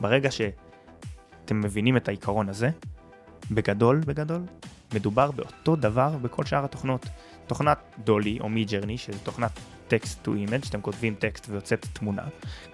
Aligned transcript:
ברגע 0.00 0.30
שאתם 0.30 1.60
מבינים 1.60 1.96
את 1.96 2.08
העיקרון 2.08 2.48
הזה, 2.48 2.70
בגדול, 3.50 4.00
בגדול, 4.06 4.42
מדובר 4.94 5.30
באותו 5.30 5.76
דבר 5.76 6.16
בכל 6.22 6.44
שאר 6.44 6.64
התוכנות. 6.64 7.06
תוכנת 7.46 7.78
DALL-E 8.04 8.38
או 8.40 8.48
Midjourney, 8.48 8.98
שזה 8.98 9.18
תוכנת 9.18 9.50
text 9.88 10.22
to 10.22 10.34
image, 10.34 10.64
שאתם 10.64 10.80
כותבים 10.80 11.14
טקסט 11.14 11.48
ויוצאת 11.48 11.86
תמונה, 11.92 12.22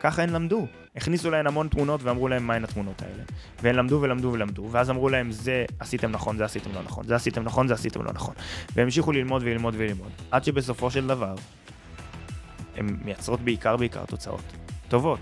ככה 0.00 0.22
הן 0.22 0.30
למדו. 0.30 0.66
הכניסו 0.96 1.30
להן 1.30 1.46
המון 1.46 1.68
תמונות 1.68 2.02
ואמרו 2.02 2.28
להן 2.28 2.42
מהן 2.42 2.64
התמונות 2.64 3.02
האלה. 3.02 3.22
והן 3.62 3.74
למדו 3.74 3.98
ולמדו 4.02 4.32
ולמדו, 4.32 4.68
ואז 4.70 4.90
אמרו 4.90 5.08
להן 5.08 5.30
זה 5.30 5.64
עשיתם 5.78 6.10
נכון, 6.10 6.36
זה 6.36 6.44
עשיתם 6.44 6.72
לא 6.74 6.82
נכון, 6.82 7.06
זה 7.06 7.14
עשיתם 7.16 7.42
נכון, 7.42 7.68
זה 7.68 7.74
עשיתם 7.74 8.02
לא 8.02 8.12
נכון. 8.12 8.34
והם 8.74 8.84
המשיכו 8.84 9.12
ללמוד 9.12 9.42
וללמוד 9.42 9.74
וללמוד, 9.76 10.10
עד 10.30 10.44
שבסופו 10.44 10.90
של 10.90 11.06
דבר, 11.06 11.34
הן 12.76 12.96
מייצרות 13.04 13.40
בעיקר 13.40 13.76
בעיקר 13.76 14.04
תוצאות 14.04 14.42
טובות. 14.88 15.20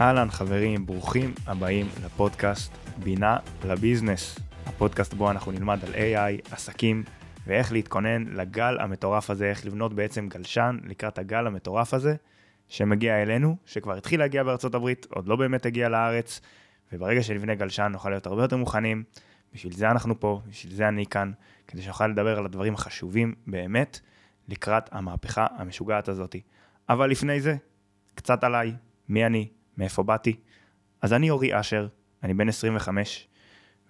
אהלן 0.00 0.30
חברים, 0.30 0.86
ברוכים 0.86 1.34
הבאים 1.46 1.86
לפודקאסט 2.04 2.72
בינה 3.02 3.36
לביזנס. 3.64 4.38
הפודקאסט 4.66 5.14
בו 5.14 5.30
אנחנו 5.30 5.52
נלמד 5.52 5.78
על 5.84 5.94
AI, 5.94 6.52
עסקים 6.52 7.04
ואיך 7.46 7.72
להתכונן 7.72 8.24
לגל 8.24 8.78
המטורף 8.80 9.30
הזה, 9.30 9.50
איך 9.50 9.66
לבנות 9.66 9.94
בעצם 9.94 10.28
גלשן 10.28 10.78
לקראת 10.84 11.18
הגל 11.18 11.46
המטורף 11.46 11.94
הזה 11.94 12.14
שמגיע 12.68 13.22
אלינו, 13.22 13.56
שכבר 13.66 13.96
התחיל 13.96 14.20
להגיע 14.20 14.42
בארצות 14.42 14.74
הברית, 14.74 15.06
עוד 15.10 15.28
לא 15.28 15.36
באמת 15.36 15.66
הגיע 15.66 15.88
לארץ, 15.88 16.40
וברגע 16.92 17.22
שנבנה 17.22 17.54
גלשן 17.54 17.88
נוכל 17.92 18.10
להיות 18.10 18.26
הרבה 18.26 18.42
יותר 18.42 18.56
מוכנים. 18.56 19.02
בשביל 19.54 19.72
זה 19.72 19.90
אנחנו 19.90 20.20
פה, 20.20 20.40
בשביל 20.48 20.72
זה 20.74 20.88
אני 20.88 21.06
כאן, 21.06 21.32
כדי 21.68 21.82
שנוכל 21.82 22.06
לדבר 22.06 22.38
על 22.38 22.44
הדברים 22.44 22.74
החשובים 22.74 23.34
באמת 23.46 24.00
לקראת 24.48 24.88
המהפכה 24.92 25.46
המשוגעת 25.56 26.08
הזאת. 26.08 26.36
אבל 26.88 27.10
לפני 27.10 27.40
זה, 27.40 27.56
קצת 28.14 28.44
עליי, 28.44 28.74
מי 29.08 29.26
אני, 29.26 29.48
מאיפה 29.78 30.02
באתי. 30.02 30.36
אז 31.02 31.12
אני 31.12 31.30
אורי 31.30 31.60
אשר, 31.60 31.88
אני 32.22 32.34
בן 32.34 32.48
25, 32.48 33.28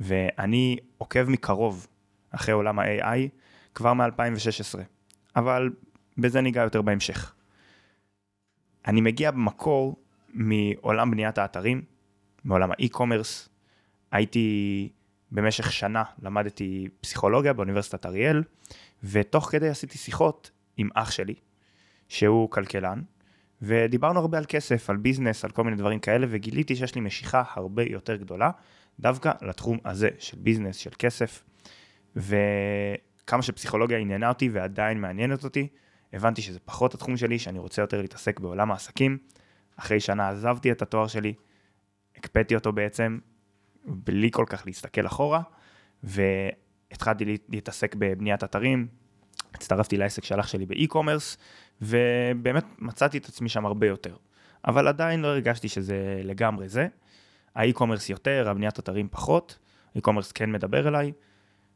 ואני 0.01 0.77
עוקב 0.99 1.25
מקרוב 1.29 1.87
אחרי 2.31 2.55
עולם 2.55 2.79
ה-AI 2.79 3.29
כבר 3.75 3.95
מ-2016, 3.95 4.79
אבל 5.37 5.71
בזה 6.19 6.41
ניגע 6.41 6.63
יותר 6.63 6.83
בהמשך. 6.83 7.35
אני 8.87 9.01
מגיע 9.01 9.31
במקור 9.31 9.97
מעולם 10.29 11.11
בניית 11.11 11.39
האתרים, 11.39 11.83
מעולם 12.45 12.71
ה 12.71 12.77
e-commerce. 12.77 13.49
הייתי 14.13 14.89
במשך 15.33 15.73
שנה, 15.73 16.03
למדתי 16.23 16.89
פסיכולוגיה 17.01 17.53
באוניברסיטת 17.53 18.07
אריאל, 18.07 18.43
ותוך 19.05 19.51
כדי 19.51 19.69
עשיתי 19.69 19.99
שיחות 19.99 20.51
עם 20.77 20.89
אח 20.95 21.11
שלי, 21.11 21.35
שהוא 22.09 22.51
כלכלן, 22.51 23.03
ודיברנו 23.63 24.21
הרבה 24.21 24.39
על 24.39 24.45
כסף, 24.49 24.91
על 24.91 24.97
business, 24.97 25.45
על 25.45 25.51
כל 25.51 25.65
מיני 25.65 25.77
דברים 25.77 25.99
כאלה, 25.99 26.27
וגיליתי 26.31 26.77
שיש 26.77 26.95
לי 26.95 27.01
משיכה 27.01 27.43
הרבה 27.55 27.83
יותר 27.83 28.17
גדולה, 28.17 28.51
דווקא 29.01 29.33
לתחום 29.43 29.79
הזה 29.85 30.09
של 30.19 30.37
business, 30.41 30.77
של 30.77 30.91
כסף, 30.99 31.45
וכמה 32.17 33.43
שפסיכולוגיה 33.43 33.99
עניינה 33.99 34.29
אותי 34.29 34.49
ועדיין 34.49 35.01
מעניינת 35.01 35.45
אותי, 35.45 35.69
הבנתי 36.13 36.43
שזה 36.43 36.59
פחות 36.61 36.95
התחום 36.95 37.17
שלי, 37.17 37.39
שאני 37.39 37.59
רוצה 37.59 37.83
יותר 37.83 38.01
להתעסק 38.01 38.41
בעולם 38.41 38.71
העסקים. 38.71 39.19
אחרי 39.77 40.01
שנה 40.01 40.29
עזבתי 40.29 40.73
את 40.73 40.83
התואר 40.83 41.07
שלי, 41.07 41.35
הקפאתי 42.17 42.55
אותו 42.55 42.73
בעצם, 42.73 43.19
בלי 43.85 44.31
כל 44.31 44.45
כך 44.49 44.63
להסתכל 44.67 45.07
אחורה, 45.07 45.43
והתחלתי 46.03 47.39
להתעסק 47.49 47.95
בבניית 47.95 48.45
אתרים, 48.45 48.87
הצטרפתי 49.55 49.97
לעסק 49.97 50.25
של 50.25 50.41
אח 50.41 50.47
שלי 50.47 50.67
ב 50.67 50.73
e-commerce, 50.73 51.39
ובאמת 51.83 52.65
מצאתי 52.79 53.19
את 53.19 53.27
עצמי 53.27 53.49
שם 53.49 53.67
הרבה 53.67 53.87
יותר. 53.87 54.17
אבל 54.65 54.89
עדיין 54.89 55.21
לא 55.21 55.29
הרגשתי 55.29 55.69
שזה 55.69 56.21
לגמרי 56.25 56.69
זה. 56.69 56.89
ה 57.55 57.60
e-commerce 57.60 58.11
יותר, 58.11 58.47
הבניית 58.51 58.79
אתרים 58.79 59.09
פחות, 59.11 59.59
ה 59.95 59.98
e-commerce 59.98 60.33
כן 60.33 60.53
מדבר 60.53 60.89
אליי, 60.89 61.13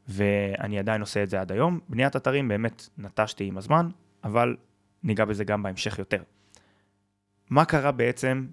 ואני 0.07 0.79
עדיין 0.79 1.01
עושה 1.01 1.23
את 1.23 1.29
זה 1.29 1.41
עד 1.41 1.51
היום. 1.51 1.79
בניית 1.89 2.15
אתרים 2.15 2.47
באמת 2.47 2.89
נטשתי 2.97 3.43
עם 3.45 3.57
הזמן, 3.57 3.89
אבל 4.23 4.55
ניגע 5.03 5.25
בזה 5.25 5.43
גם 5.43 5.63
בהמשך 5.63 5.99
יותר. 5.99 6.23
מה 7.49 7.65
קרה 7.65 7.91
בעצם 7.91 8.47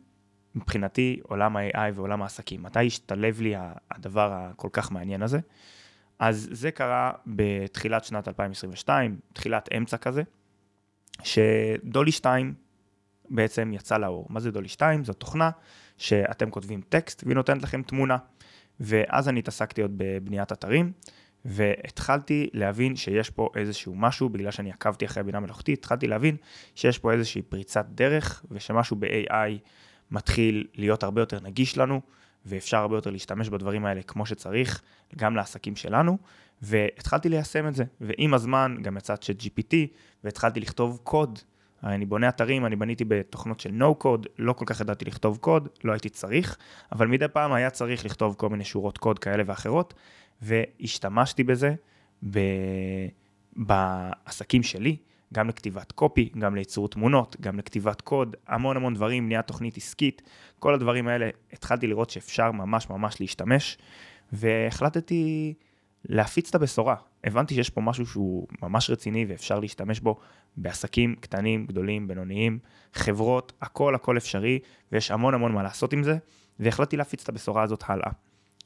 מבחינתי 0.55 1.21
עולם 1.23 1.57
ה-AI 1.57 1.93
ועולם 1.95 2.23
העסקים? 2.23 2.62
מתי 2.62 2.87
השתלב 2.87 3.41
לי 3.41 3.55
הדבר 3.91 4.33
הכל 4.33 4.69
כך 4.73 4.93
מעניין 4.93 5.23
הזה? 5.23 5.39
אז 6.19 6.49
זה 6.53 6.71
קרה 6.71 7.12
בתחילת 7.27 8.05
שנת 8.05 8.29
2022, 8.29 9.19
תחילת 9.33 9.69
אמצע 9.77 9.97
כזה. 9.97 10.23
שדולי 11.23 12.12
2 12.12 12.55
בעצם 13.31 13.73
יצא 13.73 13.99
לאור. 13.99 14.27
מה 14.31 14.41
זה 14.41 14.50
דולי 14.50 14.69
2? 14.69 15.05
זו 15.05 15.12
תוכנה 15.12 15.50
שאתם 15.99 16.50
כותבים 16.50 16.81
טקסט 16.89 17.23
והיא 17.25 17.34
נותנת 17.34 17.62
לכם 17.62 17.83
תמונה. 17.83 18.17
ואז 18.81 19.28
אני 19.28 19.41
התעסקתי 19.41 19.83
עוד 19.83 19.93
בבניית 19.97 20.53
אתרים, 20.53 20.93
והתחלתי 21.45 22.50
להבין 22.53 22.97
שיש 22.97 23.31
פה 23.31 23.49
איזשהו 23.56 23.95
משהו, 23.95 24.28
בגלל 24.28 24.50
שאני 24.50 24.71
עקבתי 24.71 25.05
אחרי 25.05 25.21
הבינה 25.21 25.41
מלאכותית, 25.41 25.78
התחלתי 25.78 26.06
להבין 26.06 26.37
שיש 26.75 26.99
פה 26.99 27.12
איזושהי 27.12 27.43
פריצת 27.43 27.87
דרך, 27.89 28.44
ושמשהו 28.50 28.97
ב-AI 28.97 29.59
מתחיל 30.11 30.67
להיות 30.75 31.03
הרבה 31.03 31.23
יותר 31.23 31.41
נגיש 31.41 31.79
לנו, 31.79 32.00
ואפשר 32.47 32.77
הרבה 32.77 32.97
יותר 32.97 33.11
להשתמש 33.11 33.49
בדברים 33.49 33.87
האלה 33.87 34.03
כמו 34.03 34.27
שצריך, 34.27 34.83
גם 35.17 35.37
לעסקים 35.37 35.77
שלנו, 35.77 36.19
והתחלתי 36.63 37.29
ליישם 37.29 37.69
את 37.69 37.75
זה. 37.75 37.85
ועם 38.01 38.35
הזמן 38.35 38.77
גם 38.83 38.97
יצא 38.97 39.17
צ'אט 39.17 39.37
GPT, 39.41 39.75
והתחלתי 40.25 40.61
לכתוב 40.61 41.01
קוד. 41.03 41.39
אני 41.85 42.07
בונה 42.07 42.29
אתרים, 42.29 42.67
אני 42.67 42.77
בניתי 42.77 43.05
בתוכנות 43.05 43.61
של 43.61 43.71
no 43.71 44.05
code, 44.05 44.27
לא 44.39 44.53
כל 44.53 44.65
כך 44.69 44.81
ידעתי 44.81 45.05
לכתוב 45.05 45.37
קוד, 45.37 45.69
לא 45.85 45.93
הייתי 45.93 46.09
צריך, 46.09 46.57
אבל 46.93 47.07
מדי 47.07 47.29
פעם 47.29 47.53
היה 47.53 47.71
צריך 47.71 48.05
לכתוב 48.05 48.35
כל 48.35 48.49
מיני 48.49 48.65
שורות 48.65 48.99
קוד 48.99 49.19
כאלה 49.19 49.43
ואחרות, 49.47 49.95
והשתמשתי 50.43 51.45
בזה 51.45 51.75
ב... 52.31 52.39
בעסקים 53.57 54.63
שלי, 54.63 54.97
גם 55.32 55.48
לכתיבת 55.48 55.93
קופי, 55.93 56.31
גם 56.38 56.54
לייצור 56.54 56.88
תמונות, 56.88 57.37
גם 57.41 57.59
לכתיבת 57.59 58.00
קוד, 58.00 58.37
המון 58.47 58.76
המון 58.76 58.94
דברים, 58.94 59.26
בניית 59.26 59.47
תוכנית 59.47 59.76
עסקית, 59.76 60.22
כל 60.59 60.75
הדברים 60.75 61.09
האלה, 61.09 61.28
התחלתי 61.53 61.87
לראות 61.87 62.10
שאפשר 62.10 62.53
ממש 62.53 62.91
ממש 62.91 63.20
להשתמש, 63.20 63.78
והחלטתי 64.32 65.54
להפיץ 66.04 66.48
את 66.48 66.54
הבשורה. 66.54 66.97
הבנתי 67.25 67.54
שיש 67.54 67.70
פה 67.70 67.81
משהו 67.81 68.06
שהוא 68.06 68.47
ממש 68.62 68.91
רציני 68.91 69.25
ואפשר 69.28 69.60
להשתמש 69.60 70.00
בו 70.00 70.16
בעסקים 70.56 71.15
קטנים, 71.20 71.66
גדולים, 71.66 72.09
בינוניים, 72.09 72.59
חברות, 72.94 73.53
הכל 73.62 73.94
הכל 73.94 74.16
אפשרי, 74.16 74.59
ויש 74.93 75.10
המון 75.10 75.34
המון 75.34 75.53
מה 75.53 75.62
לעשות 75.62 75.93
עם 75.93 76.03
זה, 76.03 76.16
והחלטתי 76.60 76.97
להפיץ 76.97 77.22
את 77.22 77.28
הבשורה 77.28 77.62
הזאת 77.62 77.84
הלאה. 77.87 78.10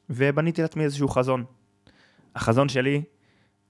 ובניתי 0.09 0.61
לעצמי 0.61 0.83
איזשהו 0.83 1.07
חזון. 1.07 1.43
החזון 2.35 2.69
שלי, 2.69 3.01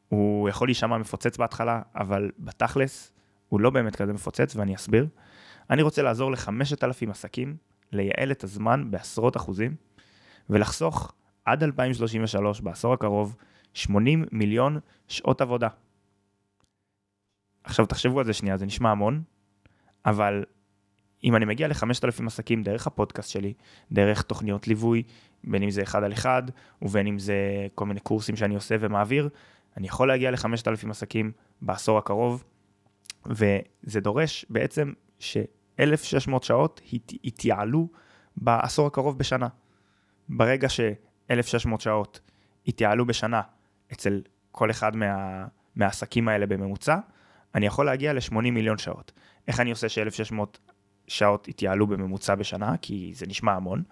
הוא 0.09 0.49
יכול 0.49 0.67
להישמע 0.67 0.97
מפוצץ 0.97 1.37
בהתחלה, 1.37 1.81
אבל 1.95 2.31
בתכלס, 2.39 3.11
הוא 3.49 3.59
לא 3.59 3.69
באמת 3.69 3.95
כזה 3.95 4.13
מפוצץ, 4.13 4.55
ואני 4.55 4.75
אסביר. 4.75 5.07
אני 5.69 5.81
רוצה 5.81 6.01
לעזור 6.01 6.31
לחמשת 6.31 6.83
אלפים 6.83 7.11
עסקים 7.11 7.57
לייעל 7.91 8.31
את 8.31 8.43
הזמן 8.43 8.91
בעשרות 8.91 9.37
אחוזים, 9.37 9.75
ולחסוך 10.49 11.13
עד 11.45 11.63
2033, 11.63 12.61
בעשור 12.61 12.93
הקרוב, 12.93 13.35
80 13.73 14.25
מיליון 14.31 14.79
שעות 15.07 15.41
עבודה. 15.41 15.67
עכשיו 17.63 17.85
תחשבו 17.85 18.19
על 18.19 18.25
זה 18.25 18.33
שנייה, 18.33 18.57
זה 18.57 18.65
נשמע 18.65 18.91
המון, 18.91 19.21
אבל 20.05 20.43
אם 21.23 21.35
אני 21.35 21.45
מגיע 21.45 21.67
ל-5,000 21.67 22.27
עסקים 22.27 22.63
דרך 22.63 22.87
הפודקאסט 22.87 23.29
שלי, 23.29 23.53
דרך 23.91 24.21
תוכניות 24.21 24.67
ליווי, 24.67 25.03
בין 25.43 25.63
אם 25.63 25.69
זה 25.69 25.83
אחד 25.83 26.03
על 26.03 26.13
אחד, 26.13 26.43
ובין 26.81 27.07
אם 27.07 27.19
זה 27.19 27.67
כל 27.75 27.85
מיני 27.85 27.99
קורסים 27.99 28.35
שאני 28.35 28.55
עושה 28.55 28.75
ומעביר, 28.79 29.29
אני 29.77 29.87
יכול 29.87 30.07
להגיע 30.07 30.31
ל-5,000 30.31 30.89
עסקים 30.89 31.31
בעשור 31.61 31.97
הקרוב, 31.97 32.43
וזה 33.25 33.99
דורש 33.99 34.45
בעצם 34.49 34.93
ש-1,600 35.19 36.31
שעות 36.41 36.81
יתייעלו 37.23 37.87
בעשור 38.37 38.87
הקרוב 38.87 39.17
בשנה. 39.17 39.47
ברגע 40.29 40.69
ש-1,600 40.69 41.79
שעות 41.79 42.19
יתייעלו 42.65 43.05
בשנה 43.05 43.41
אצל 43.93 44.21
כל 44.51 44.71
אחד 44.71 44.95
מה, 44.95 45.45
מהעסקים 45.75 46.27
האלה 46.27 46.45
בממוצע, 46.45 46.97
אני 47.55 47.65
יכול 47.65 47.85
להגיע 47.85 48.13
ל-80 48.13 48.35
מיליון 48.35 48.77
שעות. 48.77 49.11
איך 49.47 49.59
אני 49.59 49.71
עושה 49.71 49.89
ש-1,600 49.89 50.35
שעות 51.07 51.47
יתייעלו 51.47 51.87
בממוצע 51.87 52.35
בשנה, 52.35 52.75
כי 52.81 53.11
זה 53.15 53.25
נשמע 53.27 53.53
המון. 53.53 53.83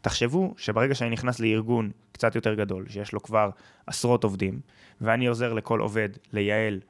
תחשבו 0.00 0.54
שברגע 0.56 0.94
שאני 0.94 1.10
נכנס 1.10 1.40
לארגון 1.40 1.90
קצת 2.12 2.34
יותר 2.34 2.54
גדול, 2.54 2.88
שיש 2.88 3.12
לו 3.12 3.22
כבר 3.22 3.50
עשרות 3.86 4.24
עובדים, 4.24 4.60
ואני 5.00 5.26
עוזר 5.26 5.52
לכל 5.52 5.80
עובד 5.80 6.08
לייעל 6.32 6.80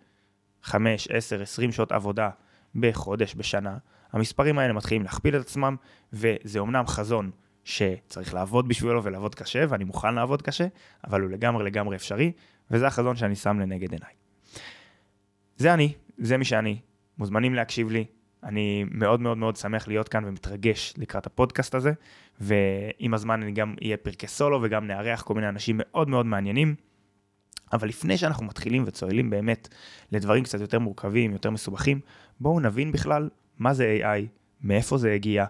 5, 0.62 1.08
10, 1.10 1.42
20 1.42 1.72
שעות 1.72 1.92
עבודה 1.92 2.30
בחודש, 2.74 3.34
בשנה, 3.34 3.78
המספרים 4.12 4.58
האלה 4.58 4.72
מתחילים 4.72 5.02
להכפיל 5.02 5.36
את 5.36 5.40
עצמם, 5.40 5.76
וזה 6.12 6.58
אומנם 6.58 6.86
חזון 6.86 7.30
שצריך 7.64 8.34
לעבוד 8.34 8.68
בשבילו 8.68 9.04
ולעבוד 9.04 9.34
קשה, 9.34 9.64
ואני 9.68 9.84
מוכן 9.84 10.14
לעבוד 10.14 10.42
קשה, 10.42 10.66
אבל 11.06 11.20
הוא 11.20 11.30
לגמרי 11.30 11.64
לגמרי 11.64 11.96
אפשרי, 11.96 12.32
וזה 12.70 12.86
החזון 12.86 13.16
שאני 13.16 13.36
שם 13.36 13.60
לנגד 13.60 13.92
עיניי. 13.92 14.12
זה 15.56 15.74
אני, 15.74 15.92
זה 16.18 16.36
מי 16.36 16.44
שאני. 16.44 16.78
מוזמנים 17.18 17.54
להקשיב 17.54 17.90
לי. 17.90 18.04
אני 18.44 18.84
מאוד 18.90 19.20
מאוד 19.20 19.38
מאוד 19.38 19.56
שמח 19.56 19.88
להיות 19.88 20.08
כאן 20.08 20.24
ומתרגש 20.24 20.94
לקראת 20.96 21.26
הפודקאסט 21.26 21.74
הזה, 21.74 21.92
ועם 22.40 23.14
הזמן 23.14 23.42
אני 23.42 23.52
גם 23.52 23.74
אהיה 23.82 23.96
פרקי 23.96 24.26
סולו 24.26 24.60
וגם 24.62 24.86
נארח 24.86 25.22
כל 25.22 25.34
מיני 25.34 25.48
אנשים 25.48 25.76
מאוד 25.78 26.08
מאוד 26.08 26.26
מעניינים. 26.26 26.74
אבל 27.72 27.88
לפני 27.88 28.18
שאנחנו 28.18 28.46
מתחילים 28.46 28.84
וצוללים 28.86 29.30
באמת 29.30 29.68
לדברים 30.12 30.44
קצת 30.44 30.60
יותר 30.60 30.78
מורכבים, 30.78 31.32
יותר 31.32 31.50
מסובכים, 31.50 32.00
בואו 32.40 32.60
נבין 32.60 32.92
בכלל 32.92 33.28
מה 33.58 33.74
זה 33.74 33.98
AI, 34.00 34.26
מאיפה 34.62 34.98
זה 34.98 35.12
הגיע, 35.12 35.46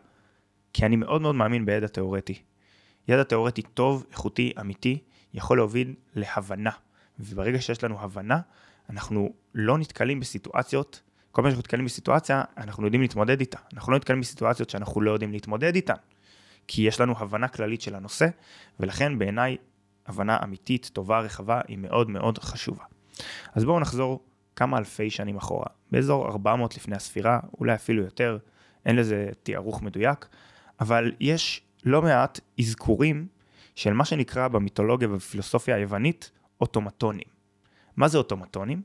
כי 0.73 0.87
אני 0.87 0.97
מאוד 0.97 1.23
מאוד 1.23 1.35
מאמין 1.35 1.67
בידע 1.67 1.87
תיאורטי. 1.87 2.43
ידע 3.09 3.23
תיאורטי 3.23 3.63
טוב, 3.63 4.07
איכותי, 4.11 4.53
אמיתי, 4.61 4.99
יכול 5.35 5.59
להוביל 5.59 5.95
להבנה. 6.15 6.71
וברגע 7.21 7.61
שיש 7.61 7.85
לנו 7.85 8.01
הבנה, 8.01 8.41
אנחנו 8.91 9.33
לא 9.55 9.79
נתקלים 9.79 10.21
בסיטואציות, 10.21 11.03
כל 11.35 11.43
פעם 11.43 11.51
שאנחנו 11.51 11.61
נתקלים 11.61 11.85
בסיטואציה, 11.85 12.43
אנחנו 12.57 12.85
יודעים 12.85 13.03
להתמודד 13.03 13.41
איתה. 13.41 13.59
אנחנו 13.75 13.93
לא 13.93 13.99
נתקלים 13.99 14.21
בסיטואציות 14.21 14.71
שאנחנו 14.71 15.01
לא 15.01 15.11
יודעים 15.11 15.33
להתמודד 15.33 15.75
איתן. 15.75 15.95
כי 16.67 16.83
יש 16.83 17.01
לנו 17.01 17.15
הבנה 17.19 17.49
כללית 17.49 17.81
של 17.81 17.95
הנושא, 17.95 18.29
ולכן 18.81 19.19
בעיניי 19.19 19.57
הבנה 20.07 20.39
אמיתית, 20.45 20.91
טובה, 20.93 21.21
רחבה, 21.21 21.61
היא 21.69 21.79
מאוד 21.79 22.11
מאוד 22.11 22.39
חשובה. 22.39 22.85
אז 23.55 23.65
בואו 23.65 23.81
נחזור 23.81 24.25
כמה 24.57 24.79
אלפי 24.79 25.11
שנים 25.11 25.37
אחורה, 25.37 25.67
באזור 25.91 26.29
400 26.29 26.77
לפני 26.77 26.97
הספירה, 26.97 27.41
אולי 27.61 27.75
אפילו 27.75 28.03
יותר, 28.03 28.39
אין 28.87 28.97
לזה 28.97 29.29
תיארוך 29.43 29.83
מדויק, 29.83 30.29
אבל 30.81 31.13
יש 31.21 31.63
לא 31.85 32.03
מעט 32.03 32.41
אזכורים 32.61 33.27
של 33.75 33.93
מה 33.93 34.05
שנקרא 34.05 34.49
במיתולוגיה 34.49 35.09
ובפילוסופיה 35.09 35.77
היוונית 35.77 36.31
אוטומטונים. 36.61 37.29
מה 37.97 38.09
זה 38.09 38.19
אוטומטונים? 38.19 38.83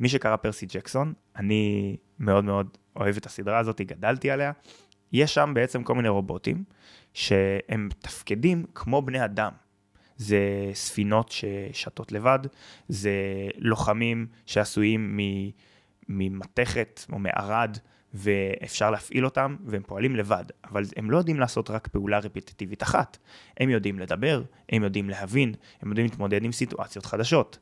מי 0.00 0.08
שקרא 0.08 0.36
פרסי 0.36 0.66
ג'קסון, 0.66 1.12
אני 1.36 1.96
מאוד 2.18 2.44
מאוד 2.44 2.68
אוהב 2.96 3.16
את 3.16 3.26
הסדרה 3.26 3.58
הזאת, 3.58 3.80
גדלתי 3.80 4.30
עליה. 4.30 4.52
יש 5.12 5.34
שם 5.34 5.52
בעצם 5.54 5.82
כל 5.82 5.94
מיני 5.94 6.08
רובוטים 6.08 6.64
שהם 7.14 7.86
מתפקדים 7.86 8.64
כמו 8.74 9.02
בני 9.02 9.24
אדם. 9.24 9.52
זה 10.16 10.70
ספינות 10.72 11.32
ששטות 11.32 12.12
לבד, 12.12 12.38
זה 12.88 13.10
לוחמים 13.58 14.26
שעשויים 14.46 15.20
ממתכת 16.08 17.00
או 17.12 17.18
מערד, 17.18 17.78
ואפשר 18.14 18.90
להפעיל 18.90 19.24
אותם, 19.24 19.56
והם 19.64 19.82
פועלים 19.86 20.16
לבד, 20.16 20.44
אבל 20.64 20.84
הם 20.96 21.10
לא 21.10 21.18
יודעים 21.18 21.40
לעשות 21.40 21.70
רק 21.70 21.88
פעולה 21.88 22.18
רפטיטיבית 22.18 22.82
אחת. 22.82 23.18
הם 23.56 23.70
יודעים 23.70 23.98
לדבר, 23.98 24.42
הם 24.68 24.82
יודעים 24.82 25.10
להבין, 25.10 25.54
הם 25.82 25.88
יודעים 25.88 26.06
להתמודד 26.06 26.44
עם 26.44 26.52
סיטואציות 26.52 27.06
חדשות. 27.06 27.58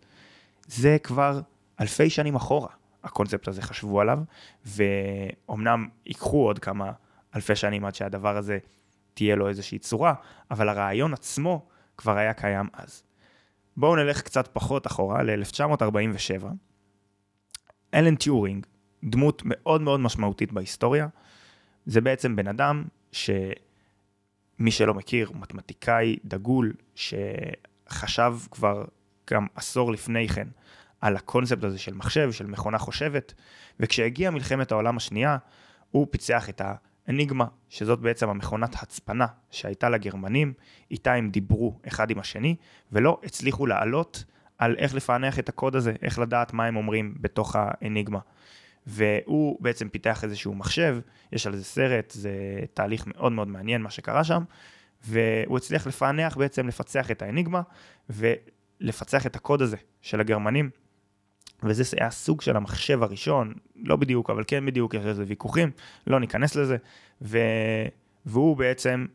זה 0.66 0.96
כבר 1.02 1.40
אלפי 1.80 2.10
שנים 2.10 2.34
אחורה, 2.34 2.68
הקונספט 3.04 3.48
הזה 3.48 3.62
חשבו 3.62 4.00
עליו, 4.00 4.18
ואומנם 4.66 5.88
ייקחו 6.06 6.46
עוד 6.46 6.58
כמה 6.58 6.92
אלפי 7.36 7.56
שנים 7.56 7.84
עד 7.84 7.94
שהדבר 7.94 8.36
הזה 8.36 8.58
תהיה 9.14 9.36
לו 9.36 9.48
איזושהי 9.48 9.78
צורה, 9.78 10.14
אבל 10.50 10.68
הרעיון 10.68 11.12
עצמו 11.12 11.66
כבר 11.96 12.16
היה 12.16 12.34
קיים 12.34 12.68
אז. 12.72 13.02
בואו 13.76 13.96
נלך 13.96 14.22
קצת 14.22 14.48
פחות 14.52 14.86
אחורה, 14.86 15.22
ל-1947. 15.22 16.44
אלן 17.94 18.16
טיורינג, 18.16 18.66
דמות 19.04 19.42
מאוד 19.44 19.80
מאוד 19.80 20.00
משמעותית 20.00 20.52
בהיסטוריה, 20.52 21.08
זה 21.86 22.00
בעצם 22.00 22.36
בן 22.36 22.48
אדם 22.48 22.84
שמי 23.12 24.70
שלא 24.70 24.94
מכיר, 24.94 25.32
מתמטיקאי 25.34 26.16
דגול, 26.24 26.72
שחשב 26.94 28.36
כבר 28.50 28.84
גם 29.30 29.46
עשור 29.54 29.92
לפני 29.92 30.28
כן 30.28 30.48
על 31.04 31.16
הקונספט 31.16 31.64
הזה 31.64 31.78
של 31.78 31.94
מחשב, 31.94 32.32
של 32.32 32.46
מכונה 32.46 32.78
חושבת, 32.78 33.34
וכשהגיעה 33.80 34.30
מלחמת 34.30 34.72
העולם 34.72 34.96
השנייה, 34.96 35.36
הוא 35.90 36.06
פיצח 36.10 36.48
את 36.48 36.62
האניגמה, 36.64 37.46
שזאת 37.68 38.00
בעצם 38.00 38.28
המכונת 38.28 38.82
הצפנה 38.82 39.26
שהייתה 39.50 39.88
לגרמנים, 39.88 40.52
איתה 40.90 41.14
הם 41.14 41.30
דיברו 41.30 41.78
אחד 41.88 42.10
עם 42.10 42.18
השני, 42.18 42.56
ולא 42.92 43.20
הצליחו 43.24 43.66
לעלות 43.66 44.24
על 44.58 44.76
איך 44.78 44.94
לפענח 44.94 45.38
את 45.38 45.48
הקוד 45.48 45.76
הזה, 45.76 45.94
איך 46.02 46.18
לדעת 46.18 46.52
מה 46.52 46.64
הם 46.64 46.76
אומרים 46.76 47.14
בתוך 47.20 47.56
האניגמה. 47.58 48.18
והוא 48.86 49.62
בעצם 49.62 49.88
פיתח 49.88 50.24
איזשהו 50.24 50.54
מחשב, 50.54 50.98
יש 51.32 51.46
על 51.46 51.56
זה 51.56 51.64
סרט, 51.64 52.10
זה 52.10 52.32
תהליך 52.74 53.06
מאוד 53.06 53.32
מאוד 53.32 53.48
מעניין 53.48 53.82
מה 53.82 53.90
שקרה 53.90 54.24
שם, 54.24 54.42
והוא 55.02 55.56
הצליח 55.56 55.86
לפענח 55.86 56.36
בעצם, 56.36 56.68
לפצח 56.68 57.10
את 57.10 57.22
האניגמה, 57.22 57.62
ולפצח 58.10 59.26
את 59.26 59.36
הקוד 59.36 59.62
הזה 59.62 59.76
של 60.02 60.20
הגרמנים. 60.20 60.70
וזה 61.64 61.96
היה 62.00 62.10
סוג 62.10 62.40
של 62.40 62.56
המחשב 62.56 63.02
הראשון, 63.02 63.54
לא 63.76 63.96
בדיוק, 63.96 64.30
אבל 64.30 64.44
כן 64.46 64.66
בדיוק, 64.66 64.94
יש 64.94 65.04
לזה 65.04 65.24
ויכוחים, 65.26 65.70
לא 66.06 66.20
ניכנס 66.20 66.54
לזה, 66.54 66.76
ו... 67.22 67.38
והוא 68.26 68.56
בעצם 68.56 69.06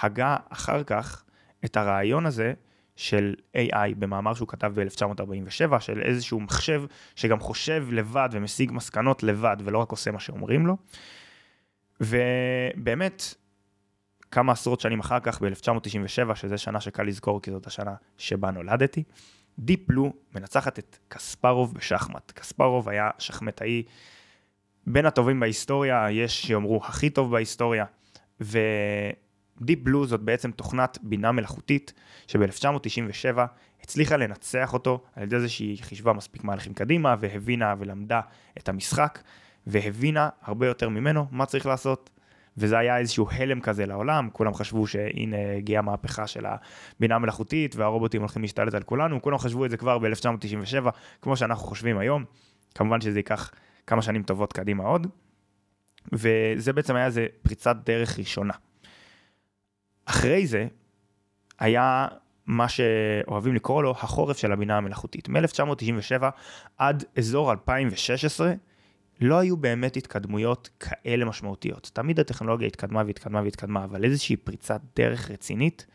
הגה 0.00 0.36
אחר 0.48 0.84
כך 0.84 1.24
את 1.64 1.76
הרעיון 1.76 2.26
הזה 2.26 2.52
של 2.96 3.34
AI 3.56 3.94
במאמר 3.98 4.34
שהוא 4.34 4.48
כתב 4.48 4.72
ב-1947, 4.80 5.80
של 5.80 6.02
איזשהו 6.02 6.40
מחשב 6.40 6.82
שגם 7.16 7.40
חושב 7.40 7.86
לבד 7.92 8.28
ומשיג 8.32 8.72
מסקנות 8.72 9.22
לבד 9.22 9.56
ולא 9.64 9.78
רק 9.78 9.90
עושה 9.90 10.10
מה 10.10 10.20
שאומרים 10.20 10.66
לו. 10.66 10.76
ובאמת, 12.00 13.34
כמה 14.30 14.52
עשרות 14.52 14.80
שנים 14.80 15.00
אחר 15.00 15.20
כך, 15.20 15.42
ב-1997, 15.42 16.34
שזו 16.34 16.58
שנה 16.58 16.80
שקל 16.80 17.02
לזכור 17.02 17.42
כי 17.42 17.50
זאת 17.50 17.66
השנה 17.66 17.94
שבה 18.18 18.50
נולדתי, 18.50 19.02
Deep 19.58 19.80
Blue 19.88 20.12
מנצחת 20.34 20.78
את 20.78 20.98
קספרוב 21.08 21.74
בשחמט. 21.74 22.32
קספרוב 22.34 22.88
היה 22.88 23.10
שחמטאי 23.18 23.82
בין 24.86 25.06
הטובים 25.06 25.40
בהיסטוריה, 25.40 26.10
יש 26.10 26.42
שיאמרו 26.42 26.80
הכי 26.84 27.10
טוב 27.10 27.30
בהיסטוריה, 27.30 27.84
ו 28.40 28.68
Deep 28.68 29.78
Blue 29.82 30.06
זאת 30.06 30.20
בעצם 30.20 30.50
תוכנת 30.50 30.98
בינה 31.02 31.32
מלאכותית 31.32 31.92
שב-1997 32.26 33.38
הצליחה 33.82 34.16
לנצח 34.16 34.72
אותו 34.72 35.04
על 35.14 35.22
ידי 35.22 35.40
זה 35.40 35.48
שהיא 35.48 35.78
חישבה 35.82 36.12
מספיק 36.12 36.44
מהלכים 36.44 36.74
קדימה 36.74 37.16
והבינה 37.20 37.74
ולמדה 37.78 38.20
את 38.58 38.68
המשחק 38.68 39.22
והבינה 39.66 40.28
הרבה 40.42 40.66
יותר 40.66 40.88
ממנו 40.88 41.26
מה 41.30 41.46
צריך 41.46 41.66
לעשות 41.66 42.10
וזה 42.58 42.78
היה 42.78 42.98
איזשהו 42.98 43.28
הלם 43.30 43.60
כזה 43.60 43.86
לעולם, 43.86 44.28
כולם 44.32 44.54
חשבו 44.54 44.86
שהנה 44.86 45.36
הגיעה 45.56 45.78
המהפכה 45.78 46.26
של 46.26 46.44
הבינה 46.46 47.14
המלאכותית 47.14 47.76
והרובוטים 47.76 48.20
הולכים 48.20 48.42
להשתלט 48.42 48.74
על 48.74 48.82
כולנו, 48.82 49.22
כולם 49.22 49.38
חשבו 49.38 49.64
את 49.64 49.70
זה 49.70 49.76
כבר 49.76 49.98
ב-1997, 49.98 50.90
כמו 51.22 51.36
שאנחנו 51.36 51.66
חושבים 51.66 51.98
היום, 51.98 52.24
כמובן 52.74 53.00
שזה 53.00 53.18
ייקח 53.18 53.50
כמה 53.86 54.02
שנים 54.02 54.22
טובות 54.22 54.52
קדימה 54.52 54.84
עוד, 54.84 55.06
וזה 56.12 56.72
בעצם 56.72 56.96
היה 56.96 57.06
איזה 57.06 57.26
פריצת 57.42 57.76
דרך 57.84 58.18
ראשונה. 58.18 58.54
אחרי 60.04 60.46
זה 60.46 60.66
היה 61.58 62.08
מה 62.46 62.68
שאוהבים 62.68 63.54
לקרוא 63.54 63.82
לו 63.82 63.90
החורף 63.90 64.36
של 64.36 64.52
הבינה 64.52 64.76
המלאכותית. 64.76 65.28
מ-1997 65.28 66.24
עד 66.78 67.04
אזור 67.18 67.52
2016, 67.52 68.52
לא 69.20 69.38
היו 69.38 69.56
באמת 69.56 69.96
התקדמויות 69.96 70.70
כאלה 70.80 71.24
משמעותיות. 71.24 71.90
תמיד 71.92 72.20
הטכנולוגיה 72.20 72.68
התקדמה 72.68 73.02
והתקדמה 73.06 73.42
והתקדמה, 73.42 73.84
אבל 73.84 74.04
איזושהי 74.04 74.36
פריצת 74.36 74.80
דרך 74.96 75.30
רצינית, 75.30 75.86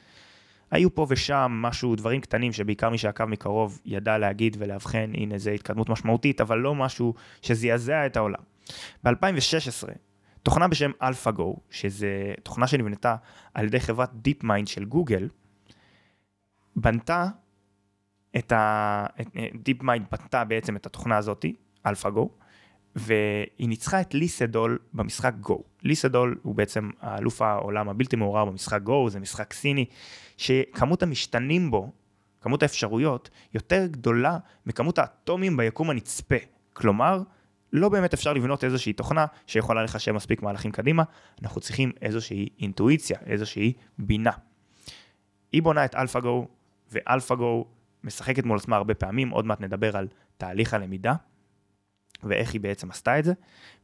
היו 0.72 0.96
פה 0.96 1.06
ושם 1.10 1.51
משהו, 1.62 1.96
דברים 1.96 2.22
קטנים 2.22 2.54
שבעיקר 2.54 2.90
מי 2.90 2.98
שעקב 2.98 3.25
מקרוב 3.25 3.80
ידע 3.86 4.18
להגיד 4.18 4.58
ולאבחן, 4.60 5.12
הנה 5.13 5.38
זה 5.38 5.51
התקדמות 5.51 5.90
משמעותית, 5.90 6.42
אבל 6.42 6.58
לא 6.58 6.75
משהו 6.75 7.13
שזעזע 7.42 8.06
את 8.06 8.18
העולם. 8.18 8.44
ב-2016, 9.04 9.90
תוכנה 10.44 10.68
בשם 10.68 10.92
AlphaGo, 11.04 11.60
שזה 11.70 12.34
תוכנה 12.44 12.68
שנבנתה 12.68 13.16
על 13.54 13.66
ידי 13.66 13.80
חברת 13.80 14.12
DeepMind 14.28 14.66
של 14.66 14.86
גוגל, 14.86 15.30
בנתה 16.75 17.28
את 18.38 18.51
ה... 18.51 19.06
DeepMind 19.70 20.04
בנתה 20.12 20.44
בעצם 20.44 20.75
את 20.75 20.86
התוכנה 20.86 21.18
הזאתי, 21.18 21.56
AlphaGo, 21.88 22.28
והיא 22.95 23.69
ניצחה 23.69 24.01
את 24.01 24.13
ליסדול 24.13 24.79
במשחק 24.93 25.33
גו. 25.39 25.63
ליסדול 25.83 26.38
הוא 26.41 26.55
בעצם 26.55 26.89
האלוף 27.01 27.41
העולם 27.41 27.89
הבלתי 27.89 28.15
מעורר 28.15 28.45
במשחק 28.45 28.81
גו, 28.81 29.10
זה 29.10 29.19
משחק 29.19 29.53
סיני, 29.53 29.86
שכמות 30.38 31.03
המשתנים 31.03 31.71
בו, 31.71 31.91
כמות 32.41 32.63
האפשרויות, 32.63 33.29
יותר 33.53 33.86
גדולה 33.86 34.38
מכמות 34.65 34.98
האטומים 34.98 35.57
ביקום 35.57 35.89
הנצפה. 35.89 36.36
כלומר, 36.74 37.21
לא 37.74 37.89
באמת 37.89 38.13
אפשר 38.13 38.33
לבנות 38.33 38.63
איזושהי 38.63 38.93
תוכנה 38.93 39.25
שיכולה 39.48 39.83
לחשב 39.83 40.12
מספיק 40.12 40.43
מהלכים 40.43 40.71
קדימה, 40.71 41.03
אנחנו 41.41 41.62
צריכים 41.62 41.91
איזושהי 42.01 42.50
אינטואיציה, 42.60 43.17
איזושהי 43.25 43.74
בינה. 43.98 44.31
היא 45.51 45.63
בונה 45.63 45.86
את 45.86 45.95
AlphaGo, 45.96 46.48
ו 46.91 47.01
AlphaGo 47.01 47.65
משחקת 48.03 48.45
מול 48.45 48.57
עצמה 48.57 48.75
הרבה 48.75 48.93
פעמים, 48.93 49.29
עוד 49.29 49.45
מעט 49.45 49.62
נדבר 49.62 49.98
על 49.98 50.07
תהליך 50.38 50.74
הלמידה. 50.74 51.13
ואיך 52.24 52.54
היא 52.54 52.62
בעצם 52.62 52.92
עשתה 52.92 53.20
את 53.20 53.24
זה, 53.24 53.34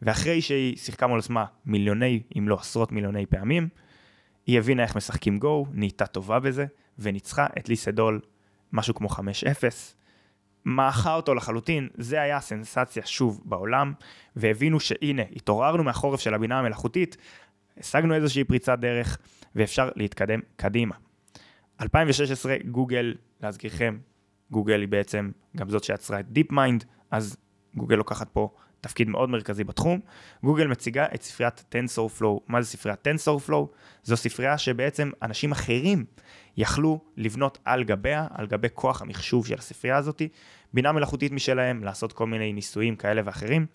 ואחרי 0.01 0.41
שהיא 0.41 0.77
שיחקה 0.77 1.07
מול 1.07 1.19
עצמה 1.19 1.45
מיליוני, 1.65 2.23
אם 2.37 2.47
לא 2.47 2.57
עשרות 2.59 2.91
מיליוני 2.91 3.25
פעמים, 3.25 3.69
היא 4.47 4.59
הבינה 4.59 4.83
איך 4.83 4.95
משחקים 4.95 5.37
גו, 5.37 5.65
נהייתה 5.71 6.05
טובה 6.05 6.39
בזה, 6.39 6.65
וניצחה 6.99 7.47
את 7.57 7.69
לי 7.69 7.87
סדול 7.87 8.21
משהו 8.73 8.95
כמו 8.95 9.07
5-0, 9.07 9.19
מעכה 10.65 11.15
אותו 11.15 11.35
לחלוטין, 11.35 11.87
זה 11.97 12.21
היה 12.21 12.37
הסנסציה 12.37 13.05
שוב 13.05 13.41
בעולם, 13.45 13.93
והבינו 14.35 14.79
שהנה, 14.79 15.23
התעוררנו 15.35 15.83
מהחורף 15.83 16.19
של 16.19 16.33
הבינה 16.33 16.59
המלאכותית, 16.59 17.17
השגנו 17.77 18.15
איזושהי 18.15 18.43
פריצת 18.43 18.79
דרך, 18.79 19.17
ואפשר 19.55 19.89
להתקדם 19.95 20.39
קדימה. 20.55 20.95
2016, 21.81 22.55
גוגל, 22.71 23.15
להזכירכם, 23.41 23.97
גוגל 24.51 24.79
היא 24.79 24.87
בעצם 24.87 25.31
גם 25.57 25.69
זאת 25.69 25.83
שיצרה 25.83 26.19
את 26.19 26.31
DeepMind, 26.31 26.85
אז 27.11 27.37
גוגל 27.77 27.95
לוקחת 27.95 28.29
פה 28.29 28.49
תפקיד 28.81 29.09
מאוד 29.09 29.29
מרכזי 29.29 29.63
בתחום. 29.63 29.99
גוגל 30.43 30.67
מציגה 30.67 31.05
את 31.15 31.21
ספריית 31.21 31.63
TensorFlow. 31.75 32.39
מה 32.47 32.61
זה 32.61 32.67
ספריית 32.67 33.07
TensorFlow? 33.07 33.65
זו 34.03 34.17
ספרייה 34.17 34.57
שבעצם 34.57 35.11
אנשים 35.21 35.51
אחרים 35.51 36.05
יכלו 36.57 36.99
לבנות 37.17 37.57
על 37.65 37.83
גביה, 37.83 38.27
על 38.31 38.47
גבי 38.47 38.67
כוח 38.73 39.01
המחשוב 39.01 39.47
של 39.47 39.55
הספרייה 39.57 39.97
הזאת, 39.97 40.21
בינה 40.73 40.91
מלאכותית 40.91 41.31
משלהם, 41.31 41.83
לעשות 41.83 42.13
כל 42.13 42.27
מיני 42.27 42.53
ניסויים 42.53 42.95
כאלה 42.95 43.21
ואחרים. 43.25 43.65